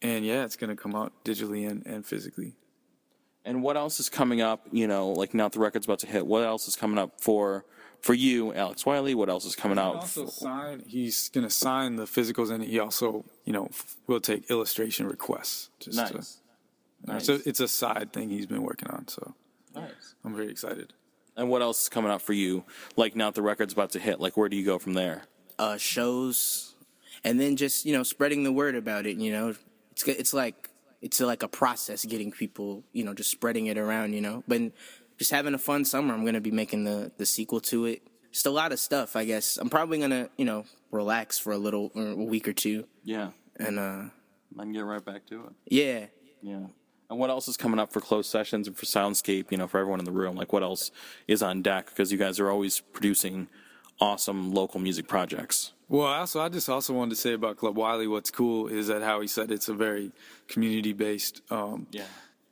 And 0.01 0.25
yeah, 0.25 0.45
it's 0.45 0.55
going 0.55 0.69
to 0.69 0.81
come 0.81 0.95
out 0.95 1.11
digitally 1.25 1.69
and, 1.69 1.85
and 1.85 2.05
physically. 2.05 2.55
And 3.43 3.63
what 3.63 3.77
else 3.77 3.99
is 3.99 4.09
coming 4.09 4.41
up? 4.41 4.67
You 4.71 4.87
know, 4.87 5.09
like 5.09 5.33
now 5.33 5.49
the 5.49 5.59
record's 5.59 5.85
about 5.85 5.99
to 5.99 6.07
hit. 6.07 6.27
What 6.27 6.43
else 6.43 6.67
is 6.67 6.75
coming 6.75 6.99
up 6.99 7.19
for 7.19 7.65
for 8.07 8.13
you, 8.13 8.53
Alex 8.53 8.85
Wiley? 8.85 9.13
What 9.15 9.27
else 9.27 9.43
is 9.43 9.53
coming 9.53 9.77
out? 9.77 9.95
Also 9.95 10.27
sign. 10.27 10.81
He's 10.87 11.27
going 11.27 11.45
to 11.45 11.49
sign 11.49 11.97
the 11.97 12.05
physicals, 12.05 12.49
and 12.49 12.63
he 12.63 12.79
also, 12.79 13.25
you 13.43 13.51
know, 13.51 13.69
will 14.07 14.21
take 14.21 14.49
illustration 14.49 15.07
requests. 15.07 15.69
Just 15.81 15.97
nice. 15.97 16.39
To, 17.05 17.11
nice. 17.11 17.25
So 17.25 17.39
it's 17.45 17.59
a 17.59 17.67
side 17.67 18.13
thing 18.13 18.29
he's 18.29 18.45
been 18.45 18.63
working 18.63 18.89
on. 18.89 19.09
So 19.09 19.35
nice. 19.75 20.15
I'm 20.23 20.33
very 20.33 20.49
excited. 20.49 20.93
And 21.35 21.49
what 21.49 21.61
else 21.61 21.83
is 21.83 21.89
coming 21.89 22.09
out 22.09 22.21
for 22.21 22.31
you? 22.31 22.63
Like 22.95 23.13
now 23.13 23.29
the 23.29 23.41
record's 23.41 23.73
about 23.73 23.91
to 23.91 23.99
hit. 23.99 24.21
Like 24.21 24.37
where 24.37 24.47
do 24.47 24.55
you 24.55 24.63
go 24.63 24.79
from 24.79 24.93
there? 24.93 25.23
Uh, 25.59 25.75
shows, 25.75 26.75
and 27.25 27.41
then 27.41 27.57
just 27.57 27.85
you 27.85 27.91
know 27.91 28.03
spreading 28.03 28.45
the 28.45 28.53
word 28.53 28.75
about 28.75 29.05
it. 29.05 29.17
You 29.17 29.33
know, 29.33 29.55
it's 29.91 30.07
it's 30.07 30.33
like 30.33 30.69
it's 31.01 31.19
like 31.19 31.43
a 31.43 31.49
process 31.49 32.05
getting 32.05 32.31
people, 32.31 32.85
you 32.93 33.03
know, 33.03 33.13
just 33.13 33.31
spreading 33.31 33.65
it 33.65 33.77
around, 33.77 34.13
you 34.13 34.21
know. 34.21 34.45
But 34.47 34.61
just 35.17 35.31
having 35.31 35.53
a 35.53 35.57
fun 35.57 35.85
summer. 35.85 36.13
I'm 36.13 36.25
gonna 36.25 36.41
be 36.41 36.51
making 36.51 36.83
the 36.83 37.11
the 37.17 37.25
sequel 37.25 37.59
to 37.61 37.85
it. 37.85 38.01
Just 38.31 38.45
a 38.45 38.51
lot 38.51 38.71
of 38.71 38.79
stuff, 38.79 39.15
I 39.15 39.25
guess. 39.25 39.57
I'm 39.57 39.69
probably 39.69 39.99
gonna, 39.99 40.29
you 40.37 40.45
know, 40.45 40.65
relax 40.91 41.39
for 41.39 41.53
a 41.53 41.57
little 41.57 41.91
a 41.95 42.15
week 42.15 42.47
or 42.47 42.53
two. 42.53 42.87
Yeah. 43.03 43.31
And 43.57 43.79
uh 43.79 44.03
then 44.55 44.71
get 44.71 44.79
right 44.79 45.03
back 45.03 45.25
to 45.27 45.45
it. 45.45 45.53
Yeah. 45.65 46.05
Yeah. 46.41 46.67
And 47.09 47.19
what 47.19 47.29
else 47.29 47.47
is 47.47 47.57
coming 47.57 47.79
up 47.79 47.93
for 47.93 48.01
closed 48.01 48.29
sessions 48.29 48.67
and 48.67 48.77
for 48.77 48.85
Soundscape, 48.85 49.51
you 49.51 49.57
know, 49.57 49.67
for 49.67 49.79
everyone 49.79 49.99
in 49.99 50.05
the 50.05 50.11
room? 50.11 50.35
Like 50.35 50.51
what 50.51 50.63
else 50.63 50.91
is 51.27 51.41
on 51.41 51.61
deck? 51.61 51.87
Because 51.87 52.11
you 52.11 52.17
guys 52.17 52.39
are 52.39 52.49
always 52.49 52.79
producing 52.79 53.47
awesome 53.99 54.51
local 54.53 54.79
music 54.79 55.07
projects. 55.07 55.73
Well, 55.89 56.05
also, 56.05 56.41
I 56.41 56.49
just 56.49 56.67
also 56.67 56.93
wanted 56.93 57.11
to 57.11 57.15
say 57.15 57.33
about 57.33 57.57
Club 57.57 57.77
Wiley. 57.77 58.07
What's 58.07 58.29
cool 58.29 58.67
is 58.67 58.87
that 58.87 59.01
how 59.01 59.21
he 59.21 59.27
said 59.27 59.51
it's 59.51 59.69
a 59.69 59.73
very 59.73 60.11
community-based 60.49 61.41
um, 61.49 61.87
yeah. 61.91 62.03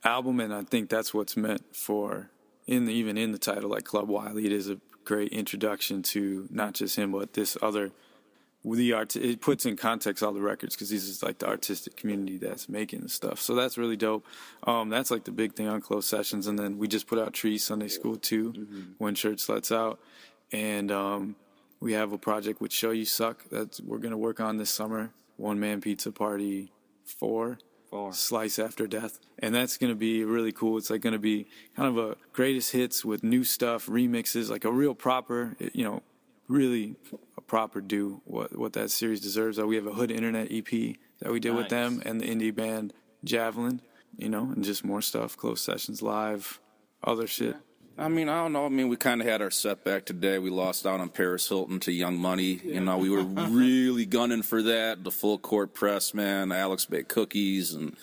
album, 0.02 0.40
and 0.40 0.54
I 0.54 0.62
think 0.62 0.88
that's 0.88 1.12
what's 1.12 1.36
meant 1.36 1.76
for 1.76 2.30
in 2.66 2.84
the, 2.86 2.92
even 2.92 3.16
in 3.16 3.32
the 3.32 3.38
title, 3.38 3.70
like 3.70 3.84
Club 3.84 4.08
Wiley. 4.08 4.46
It 4.46 4.52
is 4.52 4.68
a 4.68 4.78
great 5.04 5.32
introduction 5.32 6.02
to 6.02 6.48
not 6.50 6.74
just 6.74 6.96
him, 6.96 7.12
but 7.12 7.34
this 7.34 7.56
other 7.62 7.92
the 8.64 8.92
art. 8.92 9.14
It 9.14 9.40
puts 9.40 9.64
in 9.64 9.76
context 9.76 10.24
all 10.24 10.32
the 10.32 10.40
records 10.40 10.74
because 10.74 10.90
this 10.90 11.04
is 11.04 11.22
like 11.22 11.38
the 11.38 11.46
artistic 11.46 11.96
community 11.96 12.36
that's 12.36 12.68
making 12.68 13.02
the 13.02 13.08
stuff. 13.08 13.40
So 13.40 13.54
that's 13.54 13.78
really 13.78 13.96
dope. 13.96 14.26
Um, 14.64 14.88
that's 14.88 15.10
like 15.10 15.22
the 15.22 15.30
big 15.30 15.54
thing 15.54 15.68
on 15.68 15.80
closed 15.80 16.08
sessions, 16.08 16.48
and 16.48 16.58
then 16.58 16.76
we 16.76 16.88
just 16.88 17.06
put 17.06 17.18
out 17.18 17.32
Tree 17.32 17.58
Sunday 17.58 17.88
School 17.88 18.16
too 18.16 18.52
mm-hmm. 18.52 18.82
when 18.98 19.14
church 19.14 19.48
lets 19.48 19.70
out, 19.70 20.00
and. 20.52 20.90
Um, 20.90 21.36
we 21.80 21.92
have 21.92 22.12
a 22.12 22.18
project 22.18 22.60
with 22.60 22.72
Show 22.72 22.90
You 22.90 23.04
Suck 23.04 23.48
that 23.50 23.78
we're 23.84 23.98
going 23.98 24.12
to 24.12 24.18
work 24.18 24.40
on 24.40 24.56
this 24.56 24.70
summer. 24.70 25.10
One 25.36 25.60
Man 25.60 25.80
Pizza 25.80 26.10
Party 26.10 26.72
4. 27.04 27.58
Four. 27.96 28.12
Slice 28.12 28.58
After 28.58 28.86
Death. 28.86 29.18
And 29.38 29.54
that's 29.54 29.76
going 29.76 29.90
to 29.90 29.96
be 29.96 30.24
really 30.24 30.52
cool. 30.52 30.78
It's 30.78 30.90
like 30.90 31.00
going 31.00 31.12
to 31.12 31.18
be 31.18 31.46
kind 31.76 31.88
of 31.88 31.98
a 31.98 32.16
greatest 32.32 32.72
hits 32.72 33.04
with 33.04 33.22
new 33.22 33.44
stuff, 33.44 33.86
remixes, 33.86 34.50
like 34.50 34.64
a 34.64 34.72
real 34.72 34.94
proper, 34.94 35.56
you 35.72 35.84
know, 35.84 36.02
really 36.48 36.96
a 37.36 37.40
proper 37.40 37.80
do 37.80 38.20
what, 38.24 38.56
what 38.56 38.72
that 38.74 38.90
series 38.90 39.20
deserves. 39.20 39.58
Uh, 39.58 39.66
we 39.66 39.76
have 39.76 39.86
a 39.86 39.92
Hood 39.92 40.10
Internet 40.10 40.48
EP 40.50 40.96
that 41.20 41.32
we 41.32 41.40
did 41.40 41.52
nice. 41.52 41.62
with 41.62 41.68
them 41.68 42.02
and 42.04 42.20
the 42.20 42.26
indie 42.26 42.54
band 42.54 42.92
Javelin, 43.24 43.80
you 44.16 44.28
know, 44.28 44.44
and 44.44 44.62
just 44.64 44.84
more 44.84 45.02
stuff, 45.02 45.36
closed 45.36 45.64
sessions 45.64 46.02
live, 46.02 46.60
other 47.02 47.26
shit. 47.26 47.54
Yeah. 47.54 47.60
I 47.98 48.08
mean, 48.08 48.28
I 48.28 48.42
don't 48.42 48.52
know. 48.52 48.66
I 48.66 48.68
mean, 48.68 48.88
we 48.88 48.96
kind 48.96 49.22
of 49.22 49.26
had 49.26 49.40
our 49.40 49.50
setback 49.50 50.04
today. 50.04 50.38
We 50.38 50.50
lost 50.50 50.86
out 50.86 51.00
on 51.00 51.08
Paris 51.08 51.48
Hilton 51.48 51.80
to 51.80 51.92
Young 51.92 52.18
Money. 52.18 52.60
You 52.62 52.80
know, 52.80 52.98
we 52.98 53.08
were 53.08 53.22
really 53.48 54.04
gunning 54.04 54.42
for 54.42 54.62
that. 54.62 55.02
The 55.02 55.10
full 55.10 55.38
court 55.38 55.72
press, 55.72 56.12
man. 56.12 56.52
Alex 56.52 56.84
baked 56.84 57.08
cookies, 57.08 57.72
and 57.72 57.96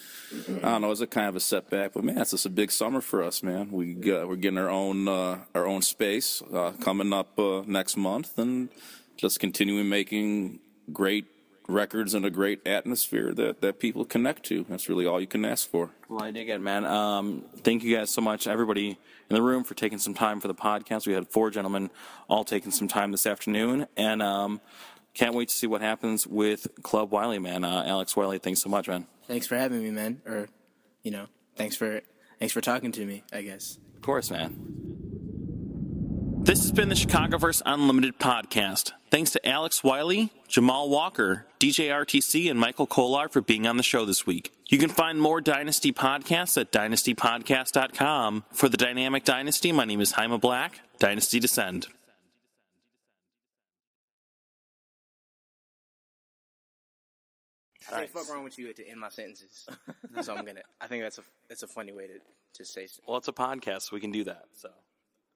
I 0.64 0.72
don't 0.72 0.82
know. 0.82 0.88
It 0.88 0.90
was 0.90 1.02
a 1.02 1.08
kind 1.08 1.28
of 1.28 1.36
a 1.36 1.40
setback, 1.40 1.94
but 1.94 2.04
man, 2.04 2.18
it's 2.18 2.32
just 2.32 2.48
a 2.48 2.50
big 2.50 2.72
summer 2.72 3.02
for 3.02 3.22
us, 3.22 3.44
man. 3.44 3.72
We 3.72 3.94
got, 3.94 4.28
we're 4.28 4.36
getting 4.36 4.58
our 4.58 4.70
own 4.70 5.08
uh, 5.08 5.40
our 5.54 5.68
own 5.68 5.84
space 5.84 6.42
uh, 6.52 6.72
coming 6.82 7.14
up 7.14 7.38
uh, 7.38 7.62
next 7.68 7.96
month, 7.96 8.40
and 8.40 8.70
just 9.16 9.40
continuing 9.40 9.90
making 9.90 10.60
great 10.92 11.28
records 11.68 12.14
and 12.14 12.26
a 12.26 12.30
great 12.30 12.66
atmosphere 12.68 13.34
that, 13.34 13.62
that 13.62 13.80
people 13.80 14.06
connect 14.06 14.44
to. 14.44 14.66
That's 14.70 14.90
really 14.90 15.06
all 15.06 15.22
you 15.22 15.28
can 15.28 15.46
ask 15.46 15.70
for. 15.70 15.92
Well, 16.10 16.24
I 16.24 16.32
dig 16.32 16.50
it, 16.50 16.60
man. 16.60 16.86
Um, 16.86 17.46
thank 17.58 17.84
you 17.84 17.96
guys 17.96 18.10
so 18.10 18.22
much, 18.22 18.48
everybody 18.48 18.98
in 19.30 19.36
the 19.36 19.42
room, 19.42 19.64
for 19.64 19.74
taking 19.74 19.98
some 19.98 20.14
time 20.14 20.40
for 20.40 20.48
the 20.48 20.56
podcast. 20.56 21.08
We 21.08 21.14
had 21.14 21.28
four 21.28 21.50
gentlemen 21.50 21.90
all 22.28 22.44
taking 22.44 22.72
some 22.72 22.88
time 22.88 23.12
this 23.12 23.26
afternoon, 23.26 23.88
and 23.96 24.22
um, 24.22 24.62
can't 25.14 25.34
wait 25.34 25.50
to 25.50 25.56
see 25.56 25.68
what 25.68 25.82
happens 25.82 26.28
with 26.28 26.68
Club 26.84 27.12
Wiley, 27.12 27.40
man. 27.40 27.64
Uh, 27.64 27.84
Alex 27.86 28.16
Wiley, 28.16 28.40
thanks 28.40 28.62
so 28.62 28.70
much, 28.70 28.88
man. 28.88 29.08
Thanks 29.28 29.48
for 29.48 29.56
having 29.56 29.82
me, 29.82 29.92
man. 29.92 30.22
Or, 30.26 30.50
you 31.02 31.12
know, 31.12 31.28
thanks 31.56 31.76
for 31.76 32.02
thanks 32.40 32.54
for 32.54 32.62
talking 32.62 32.92
to 32.92 33.06
me. 33.06 33.24
I 33.32 33.42
guess. 33.42 33.78
Of 33.96 34.02
course, 34.02 34.32
man. 34.32 34.83
This 36.44 36.60
has 36.60 36.74
been 36.74 36.90
the 36.90 36.96
Chicagoverse 36.96 37.62
Unlimited 37.66 38.20
podcast. 38.20 38.92
Thanks 39.10 39.32
to 39.32 39.48
Alex 39.48 39.82
Wiley, 39.82 40.30
Jamal 40.50 40.90
Walker, 40.90 41.46
DJ 41.58 41.88
RTC, 41.88 42.52
and 42.52 42.60
Michael 42.60 42.86
Kolar 42.86 43.30
for 43.30 43.40
being 43.40 43.66
on 43.66 43.78
the 43.78 43.82
show 43.82 44.04
this 44.04 44.28
week. 44.28 44.52
You 44.68 44.78
can 44.78 44.90
find 44.90 45.22
more 45.22 45.40
Dynasty 45.40 45.94
podcasts 45.94 46.60
at 46.60 46.70
dynastypodcast.com. 46.74 48.44
For 48.52 48.68
the 48.68 48.76
Dynamic 48.76 49.24
Dynasty, 49.24 49.72
my 49.72 49.86
name 49.86 50.02
is 50.02 50.12
Haima 50.14 50.42
Black. 50.42 50.82
Dynasty 51.00 51.40
Descend. 51.40 51.88
I 57.90 58.02
say 58.02 58.08
fuck 58.08 58.30
wrong 58.30 58.44
with 58.44 58.60
you 58.60 58.74
to 58.74 58.86
end 58.86 59.00
my 59.00 59.08
sentences. 59.08 59.66
so 60.22 60.36
I'm 60.36 60.44
gonna. 60.44 60.60
I 60.82 60.88
think 60.88 61.04
that's 61.04 61.20
a 61.20 61.24
that's 61.48 61.64
a 61.64 61.68
funny 61.68 61.94
way 61.94 62.08
to 62.08 62.20
to 62.56 62.66
say. 62.66 62.88
So. 62.88 63.02
Well, 63.08 63.18
it's 63.18 63.30
a 63.30 63.34
podcast, 63.34 63.84
so 63.84 63.90
we 63.94 64.02
can 64.02 64.12
do 64.12 64.26
that. 64.26 64.44
So 64.58 64.70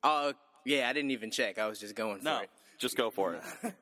Oh 0.04 0.34
yeah, 0.66 0.90
I 0.90 0.94
didn't 0.94 1.12
even 1.12 1.32
check. 1.32 1.58
I 1.60 1.68
was 1.68 1.80
just 1.80 1.96
going 1.96 2.20
for 2.20 2.24
no, 2.24 2.40
it. 2.40 2.50
just 2.78 2.98
go 2.98 3.10
for 3.10 3.34
it. 3.36 3.74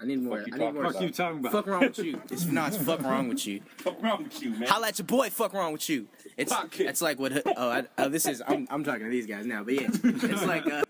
I 0.00 0.06
need 0.06 0.22
more. 0.22 0.40
I 0.40 0.58
need 0.58 0.74
more. 0.74 0.92
Fuck 0.92 1.02
you 1.02 1.10
talking 1.10 1.38
about? 1.40 1.52
Fuck 1.52 1.66
wrong 1.66 1.80
with 1.80 1.98
you. 1.98 2.20
It's, 2.30 2.44
no, 2.46 2.66
it's 2.66 2.76
fuck 2.76 3.02
wrong 3.02 3.28
with 3.28 3.46
you. 3.46 3.60
What's 3.82 4.02
wrong 4.02 4.24
with 4.24 4.42
you, 4.42 4.50
man? 4.50 4.68
Holla 4.68 4.88
at 4.88 4.98
your 4.98 5.06
boy. 5.06 5.30
Fuck 5.30 5.54
wrong 5.54 5.72
with 5.72 5.88
you. 5.88 6.08
It's 6.36 6.52
Fuck 6.52 6.78
it. 6.80 6.86
it's 6.86 7.00
like 7.00 7.18
what. 7.18 7.42
Oh, 7.56 7.70
I, 7.70 7.84
oh, 7.98 8.08
this 8.08 8.26
is. 8.26 8.42
I'm 8.46 8.66
I'm 8.70 8.84
talking 8.84 9.04
to 9.04 9.10
these 9.10 9.26
guys 9.26 9.46
now, 9.46 9.62
but 9.64 9.74
yeah, 9.74 9.88
it's 10.04 10.46
like. 10.46 10.66
Uh, 10.66 10.82